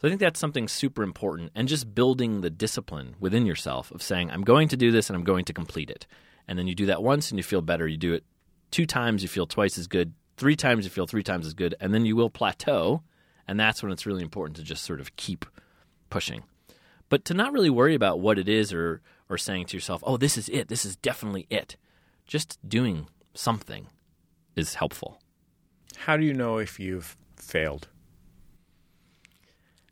[0.00, 4.02] So I think that's something super important and just building the discipline within yourself of
[4.02, 6.06] saying, I'm going to do this and I'm going to complete it.
[6.48, 7.86] And then you do that once and you feel better.
[7.86, 8.24] You do it
[8.70, 10.12] two times, you feel twice as good.
[10.36, 11.74] Three times, you feel three times as good.
[11.78, 13.02] And then you will plateau.
[13.46, 15.44] And that's when it's really important to just sort of keep
[16.10, 16.42] pushing.
[17.08, 20.16] But to not really worry about what it is or, or saying to yourself, oh,
[20.16, 20.68] this is it.
[20.68, 21.76] This is definitely it.
[22.26, 23.88] Just doing something
[24.56, 25.20] is helpful.
[25.96, 27.88] How do you know if you've failed?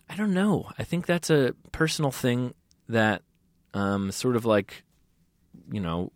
[0.09, 0.71] I don't know.
[0.79, 2.55] I think that's a personal thing
[2.89, 3.23] that
[3.75, 4.83] um, sort of like,
[5.71, 6.13] you know,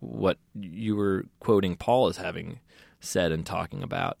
[0.00, 2.60] what you were quoting Paul as having
[3.00, 4.18] said and talking about.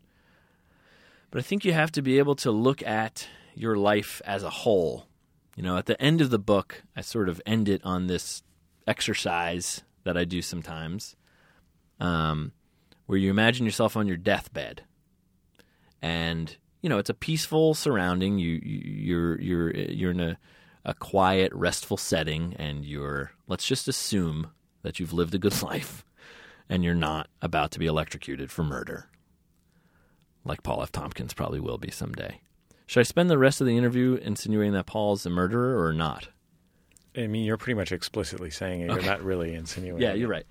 [1.30, 4.50] But I think you have to be able to look at your life as a
[4.50, 5.06] whole.
[5.56, 8.42] You know, at the end of the book, I sort of end it on this
[8.86, 11.14] exercise that I do sometimes,
[12.00, 12.52] um,
[13.06, 14.82] where you imagine yourself on your deathbed,
[16.00, 18.38] and you know it's a peaceful surrounding.
[18.38, 20.38] You you- you're you're you're in a
[20.84, 24.50] a quiet, restful setting, and you're let's just assume
[24.82, 26.04] that you've lived a good life,
[26.68, 29.08] and you're not about to be electrocuted for murder,
[30.44, 30.92] like Paul F.
[30.92, 32.40] Tompkins probably will be someday.
[32.86, 36.28] Should I spend the rest of the interview insinuating that Paul's a murderer or not?
[37.16, 38.90] I mean, you're pretty much explicitly saying it.
[38.90, 40.02] You're not really insinuating.
[40.02, 40.46] Yeah, you're right.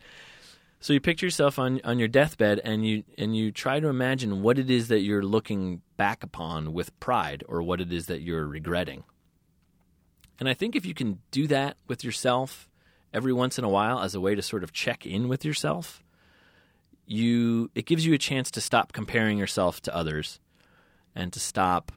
[0.82, 4.42] So you picture yourself on on your deathbed, and you and you try to imagine
[4.42, 8.22] what it is that you're looking back upon with pride, or what it is that
[8.22, 9.04] you're regretting.
[10.40, 12.69] And I think if you can do that with yourself
[13.14, 16.04] every once in a while as a way to sort of check in with yourself,
[17.06, 20.40] you it gives you a chance to stop comparing yourself to others
[21.16, 21.92] and to stop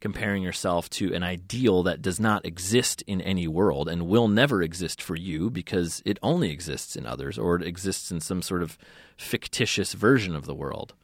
[0.00, 4.62] comparing yourself to an ideal that does not exist in any world and will never
[4.62, 8.62] exist for you because it only exists in others or it exists in some sort
[8.62, 8.78] of
[9.16, 10.94] fictitious version of the world.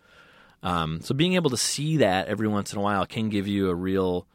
[0.62, 3.68] Um, so being able to see that every once in a while can give you
[3.68, 4.26] a real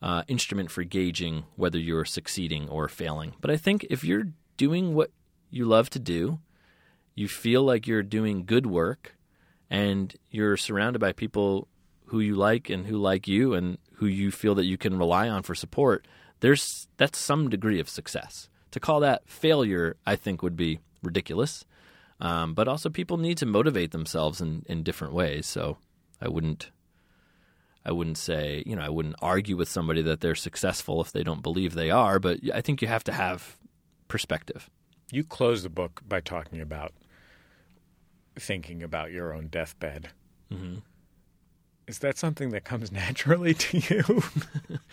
[0.00, 3.34] uh, instrument for gauging whether you're succeeding or failing.
[3.40, 5.10] But I think if you're doing what
[5.50, 6.40] you love to do,
[7.14, 9.16] you feel like you're doing good work,
[9.70, 11.68] and you're surrounded by people
[12.06, 15.28] who you like and who like you and who you feel that you can rely
[15.28, 16.06] on for support,
[16.40, 18.48] there's that's some degree of success.
[18.72, 21.64] To call that failure, I think, would be ridiculous.
[22.20, 25.46] Um, but also, people need to motivate themselves in, in different ways.
[25.46, 25.78] So
[26.20, 26.70] I wouldn't,
[27.84, 31.22] I wouldn't say, you know, I wouldn't argue with somebody that they're successful if they
[31.22, 32.18] don't believe they are.
[32.18, 33.56] But I think you have to have
[34.08, 34.70] perspective.
[35.10, 36.92] You close the book by talking about
[38.38, 40.08] thinking about your own deathbed.
[40.52, 40.76] Mm-hmm.
[41.86, 44.22] Is that something that comes naturally to you?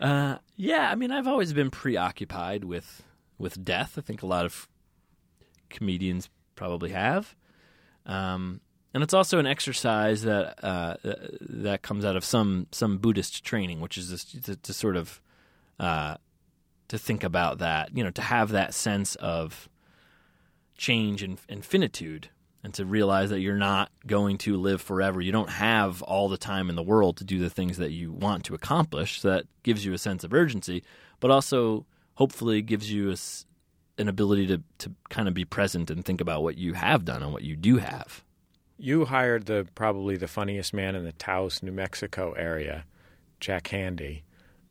[0.00, 3.02] Uh, yeah, I mean, I've always been preoccupied with
[3.36, 3.98] with death.
[3.98, 4.68] I think a lot of
[5.70, 7.34] comedians probably have,
[8.06, 8.60] um,
[8.94, 10.96] and it's also an exercise that uh,
[11.40, 15.20] that comes out of some some Buddhist training, which is just to, to sort of
[15.80, 16.16] uh,
[16.88, 19.68] to think about that, you know, to have that sense of
[20.76, 22.30] change and, and finitude
[22.64, 25.20] and to realize that you're not going to live forever.
[25.20, 28.10] You don't have all the time in the world to do the things that you
[28.12, 29.20] want to accomplish.
[29.20, 30.82] So that gives you a sense of urgency,
[31.20, 33.16] but also hopefully gives you a
[34.00, 37.20] an ability to, to kind of be present and think about what you have done
[37.20, 38.22] and what you do have.
[38.78, 42.84] you hired the probably the funniest man in the Taos, New Mexico area,
[43.40, 44.22] Jack Handey.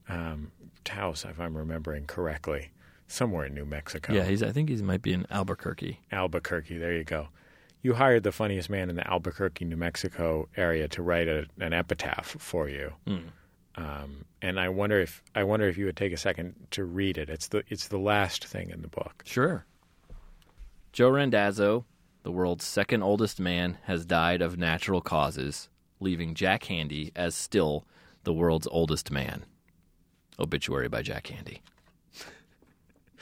[0.08, 0.52] Um,
[0.88, 2.72] Taos, if I'm remembering correctly,
[3.08, 4.14] somewhere in New Mexico.
[4.14, 4.42] Yeah, he's.
[4.42, 6.00] I think he might be in Albuquerque.
[6.12, 6.78] Albuquerque.
[6.78, 7.28] There you go.
[7.82, 11.74] You hired the funniest man in the Albuquerque, New Mexico area to write a, an
[11.74, 12.94] epitaph for you.
[13.06, 13.30] Mm.
[13.76, 17.18] Um, and I wonder if I wonder if you would take a second to read
[17.18, 17.30] it.
[17.30, 19.24] It's the it's the last thing in the book.
[19.26, 19.66] Sure.
[20.94, 21.86] Joe Randazzo,
[22.24, 25.70] the world's second oldest man, has died of natural causes,
[26.00, 27.86] leaving Jack Handey as still
[28.24, 29.46] the world's oldest man.
[30.40, 31.60] Obituary by Jack Handey.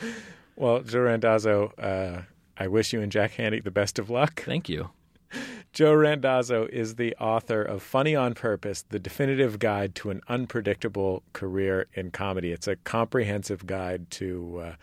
[0.57, 2.21] Well, Joe Randazzo, uh,
[2.57, 4.41] I wish you and Jack Handey the best of luck.
[4.41, 4.91] Thank you.
[5.73, 11.23] Joe Randazzo is the author of Funny on Purpose, the definitive guide to an unpredictable
[11.33, 12.53] career in comedy.
[12.53, 14.75] It's a comprehensive guide to uh,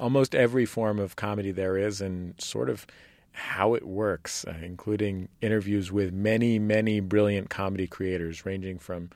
[0.00, 2.86] almost every form of comedy there is and sort of
[3.32, 9.10] how it works, uh, including interviews with many, many brilliant comedy creators, ranging from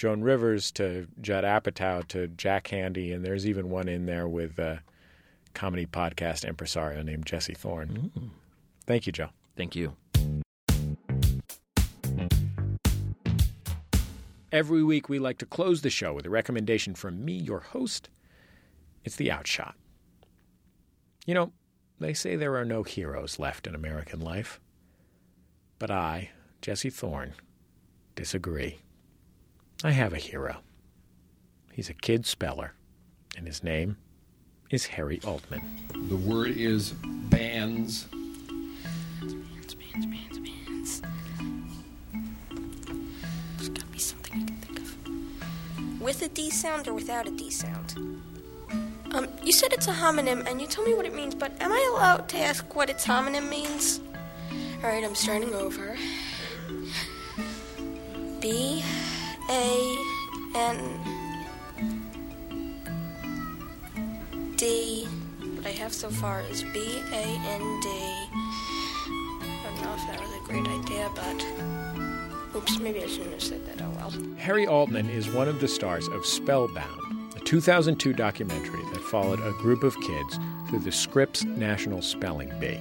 [0.00, 4.58] Joan Rivers to Judd Apatow to Jack Handey, and there's even one in there with
[4.58, 4.80] a
[5.52, 8.10] comedy podcast impresario named Jesse Thorn.
[8.18, 8.30] Mm.
[8.86, 9.28] Thank you, Joe.
[9.58, 9.94] Thank you.
[14.50, 18.08] Every week, we like to close the show with a recommendation from me, your host.
[19.04, 19.74] It's the Outshot.
[21.26, 21.52] You know,
[21.98, 24.62] they say there are no heroes left in American life.
[25.78, 26.30] But I,
[26.62, 27.34] Jesse Thorn,
[28.16, 28.78] disagree.
[29.82, 30.58] I have a hero.
[31.72, 32.74] He's a kid speller,
[33.38, 33.96] and his name
[34.68, 35.62] is Harry Altman.
[36.10, 36.92] The word is
[37.30, 38.04] bands.
[38.04, 41.02] Bands, bands, bands, bands.
[43.56, 46.00] There's gotta be something I can think of.
[46.02, 47.94] With a D sound or without a D sound?
[49.12, 51.72] Um, you said it's a homonym, and you told me what it means, but am
[51.72, 54.00] I allowed to ask what its homonym means?
[54.84, 55.96] Alright, I'm starting over.
[58.40, 58.84] B
[59.50, 59.98] A
[60.54, 60.78] N
[64.56, 65.08] D.
[65.56, 67.88] What I have so far is B A N D.
[67.88, 71.44] I don't know if that was a great idea, but.
[72.54, 73.82] Oops, maybe I shouldn't have said that.
[73.82, 74.12] Oh well.
[74.36, 79.52] Harry Altman is one of the stars of Spellbound, a 2002 documentary that followed a
[79.54, 80.38] group of kids
[80.68, 82.80] through the Scripps National Spelling Bee.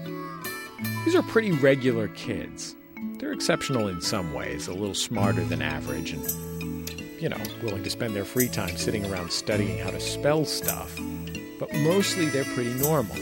[1.03, 2.75] These are pretty regular kids.
[3.17, 6.23] They're exceptional in some ways, a little smarter than average, and
[7.19, 10.97] you know, willing to spend their free time sitting around studying how to spell stuff,
[11.59, 13.17] but mostly they're pretty normal.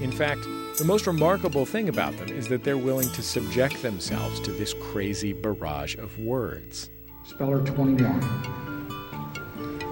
[0.00, 0.42] In fact,
[0.78, 4.74] the most remarkable thing about them is that they're willing to subject themselves to this
[4.74, 6.90] crazy barrage of words.
[7.24, 8.20] Speller 21.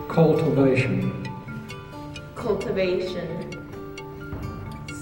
[0.09, 1.29] Cultivation.
[2.35, 3.57] Cultivation.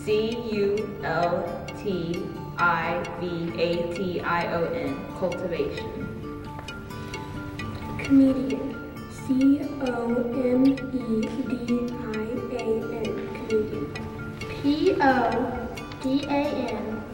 [0.05, 2.23] C U L T
[2.59, 4.97] I V A T I O N.
[5.19, 6.08] Cultivation.
[8.09, 8.75] Comedian.
[9.11, 12.65] C O M E D I A
[13.05, 13.13] N.
[13.37, 13.85] Comedian.
[14.49, 15.69] P O
[16.03, 16.43] D A
[16.73, 17.05] N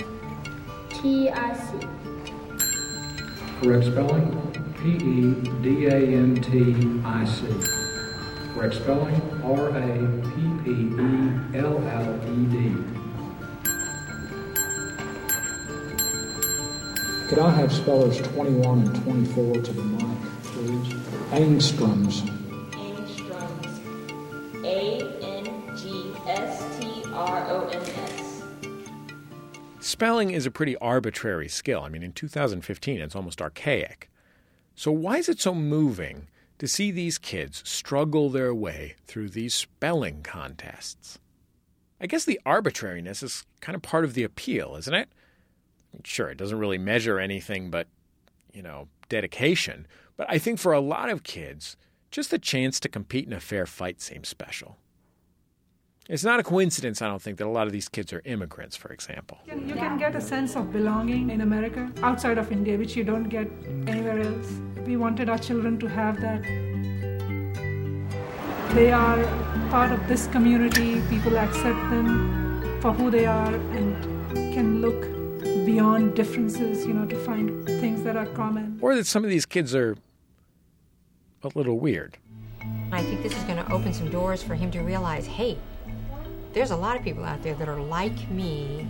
[0.90, 1.88] T I C.
[3.60, 4.28] Correct spelling
[4.80, 7.48] P E D A N T I C.
[8.54, 9.98] Correct spelling R A
[10.30, 12.76] P P E L L E D.
[17.28, 20.33] Could I have spellers 21 and 24 to the mic, please?
[21.34, 22.20] Angstroms.
[22.70, 24.64] Angstroms.
[24.64, 28.42] A N G S T R O M S.
[29.80, 31.80] Spelling is a pretty arbitrary skill.
[31.80, 34.08] I mean, in 2015, it's almost archaic.
[34.76, 36.28] So, why is it so moving
[36.58, 41.18] to see these kids struggle their way through these spelling contests?
[42.00, 45.08] I guess the arbitrariness is kind of part of the appeal, isn't it?
[46.04, 47.88] Sure, it doesn't really measure anything but,
[48.52, 49.88] you know, dedication.
[50.16, 51.76] But I think for a lot of kids,
[52.10, 54.78] just the chance to compete in a fair fight seems special.
[56.08, 58.76] It's not a coincidence, I don't think, that a lot of these kids are immigrants,
[58.76, 59.38] for example.
[59.46, 63.30] You can get a sense of belonging in America outside of India, which you don't
[63.30, 63.50] get
[63.86, 64.52] anywhere else.
[64.86, 66.42] We wanted our children to have that.
[68.74, 69.24] They are
[69.70, 74.04] part of this community, people accept them for who they are and
[74.52, 75.13] can look
[75.74, 78.78] beyond differences, you know, to find things that are common.
[78.80, 79.96] Or that some of these kids are
[81.42, 82.16] a little weird.
[82.92, 85.58] I think this is going to open some doors for him to realize hey,
[86.52, 88.86] there's a lot of people out there that are like me.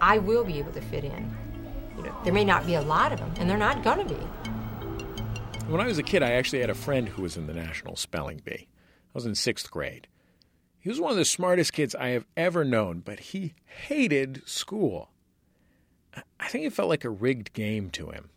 [0.00, 1.36] I will be able to fit in.
[1.96, 4.14] You know, there may not be a lot of them, and they're not going to
[4.14, 4.20] be.
[5.66, 7.96] When I was a kid, I actually had a friend who was in the National
[7.96, 8.68] Spelling Bee.
[8.68, 10.06] I was in sixth grade.
[10.78, 15.10] He was one of the smartest kids I have ever known, but he hated school.
[16.40, 18.30] I think it felt like a rigged game to him.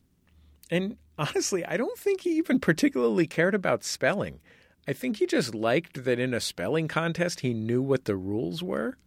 [0.69, 4.39] And honestly, I don't think he even particularly cared about spelling.
[4.87, 8.63] I think he just liked that in a spelling contest he knew what the rules
[8.63, 8.97] were.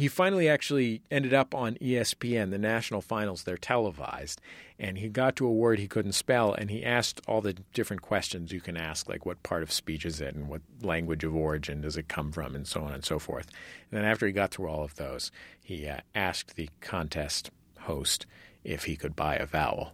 [0.00, 4.40] He finally actually ended up on ESPN, the national finals, they're televised,
[4.78, 8.00] and he got to a word he couldn't spell, and he asked all the different
[8.00, 11.36] questions you can ask, like what part of speech is it, and what language of
[11.36, 13.48] origin does it come from, and so on and so forth.
[13.90, 15.30] And then after he got through all of those,
[15.62, 18.24] he uh, asked the contest host
[18.64, 19.92] if he could buy a vowel,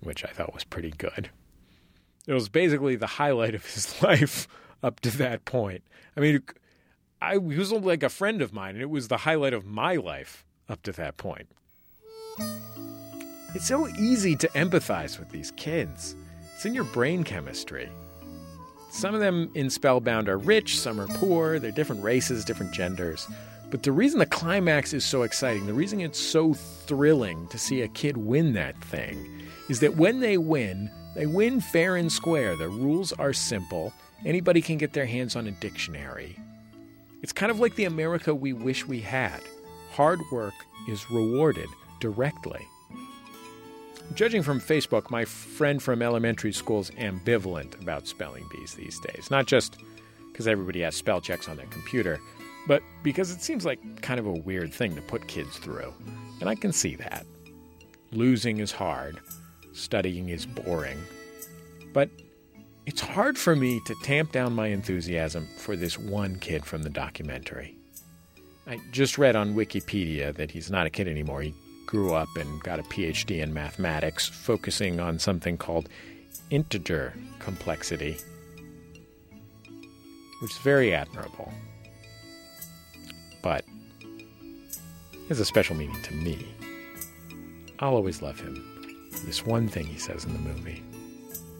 [0.00, 1.30] which I thought was pretty good.
[2.26, 4.46] It was basically the highlight of his life
[4.82, 5.84] up to that point.
[6.18, 6.42] I mean,
[7.26, 10.44] I was like a friend of mine, and it was the highlight of my life
[10.68, 11.48] up to that point.
[13.52, 16.14] It's so easy to empathize with these kids.
[16.54, 17.88] It's in your brain chemistry.
[18.92, 23.26] Some of them in Spellbound are rich, some are poor, they're different races, different genders.
[23.70, 27.82] But the reason the climax is so exciting, the reason it's so thrilling to see
[27.82, 32.54] a kid win that thing, is that when they win, they win fair and square.
[32.56, 33.92] The rules are simple.
[34.24, 36.38] Anybody can get their hands on a dictionary.
[37.22, 39.40] It's kind of like the America we wish we had.
[39.92, 40.54] Hard work
[40.88, 41.68] is rewarded
[42.00, 42.66] directly.
[44.14, 49.30] Judging from Facebook, my friend from elementary school's ambivalent about spelling bees these days.
[49.30, 49.78] Not just
[50.30, 52.20] because everybody has spell checks on their computer,
[52.66, 55.92] but because it seems like kind of a weird thing to put kids through.
[56.40, 57.26] And I can see that.
[58.12, 59.18] Losing is hard,
[59.72, 60.98] studying is boring.
[61.92, 62.10] But
[62.86, 66.88] it's hard for me to tamp down my enthusiasm for this one kid from the
[66.88, 67.76] documentary.
[68.66, 71.42] I just read on Wikipedia that he's not a kid anymore.
[71.42, 71.54] He
[71.86, 75.88] grew up and got a PhD in mathematics, focusing on something called
[76.50, 78.16] integer complexity,
[80.40, 81.52] which is very admirable.
[83.42, 83.64] But
[85.28, 86.46] has a special meaning to me.
[87.80, 89.10] I'll always love him.
[89.24, 90.84] This one thing he says in the movie.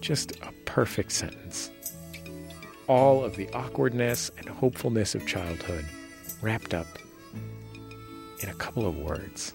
[0.06, 1.72] Just a perfect sentence.
[2.86, 5.84] All of the awkwardness and hopefulness of childhood
[6.40, 6.86] wrapped up
[8.40, 9.52] in a couple of words.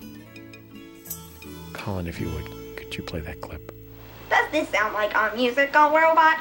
[1.72, 3.72] Colin, if you would, could you play that clip?
[4.30, 6.40] Does this sound like a musical robot?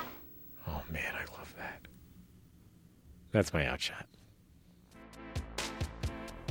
[0.66, 1.86] Oh man, I love that.
[3.30, 4.06] That's my outshot.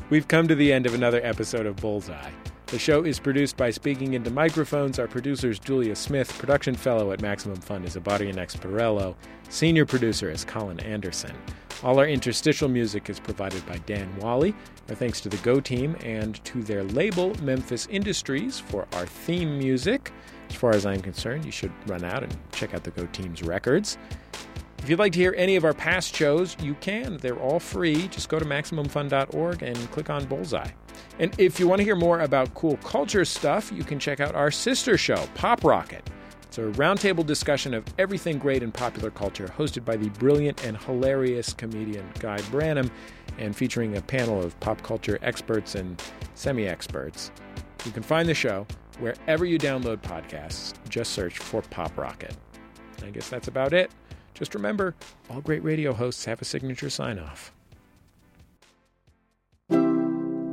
[0.09, 2.31] We've come to the end of another episode of Bullseye.
[2.71, 4.99] The show is produced by Speaking Into Microphones.
[4.99, 6.37] Our producer is Julia Smith.
[6.37, 9.15] Production fellow at Maximum Fun is Abadia Nexparello.
[9.49, 11.35] Senior producer is Colin Anderson.
[11.81, 14.53] All our interstitial music is provided by Dan Wally.
[14.87, 19.57] Our thanks to the Go team and to their label, Memphis Industries, for our theme
[19.57, 20.11] music.
[20.51, 23.41] As far as I'm concerned, you should run out and check out the Go team's
[23.41, 23.97] records.
[24.77, 27.17] If you'd like to hear any of our past shows, you can.
[27.17, 28.07] They're all free.
[28.09, 30.69] Just go to MaximumFun.org and click on Bullseye.
[31.19, 34.35] And if you want to hear more about cool culture stuff, you can check out
[34.35, 36.09] our sister show, Pop Rocket.
[36.43, 40.77] It's a roundtable discussion of everything great in popular culture, hosted by the brilliant and
[40.77, 42.89] hilarious comedian Guy Branum,
[43.37, 46.01] and featuring a panel of pop culture experts and
[46.33, 47.31] semi experts.
[47.85, 48.65] You can find the show
[48.99, 50.73] wherever you download podcasts.
[50.89, 52.35] Just search for Pop Rocket.
[53.05, 53.91] I guess that's about it.
[54.33, 54.95] Just remember,
[55.29, 57.53] all great radio hosts have a signature sign off.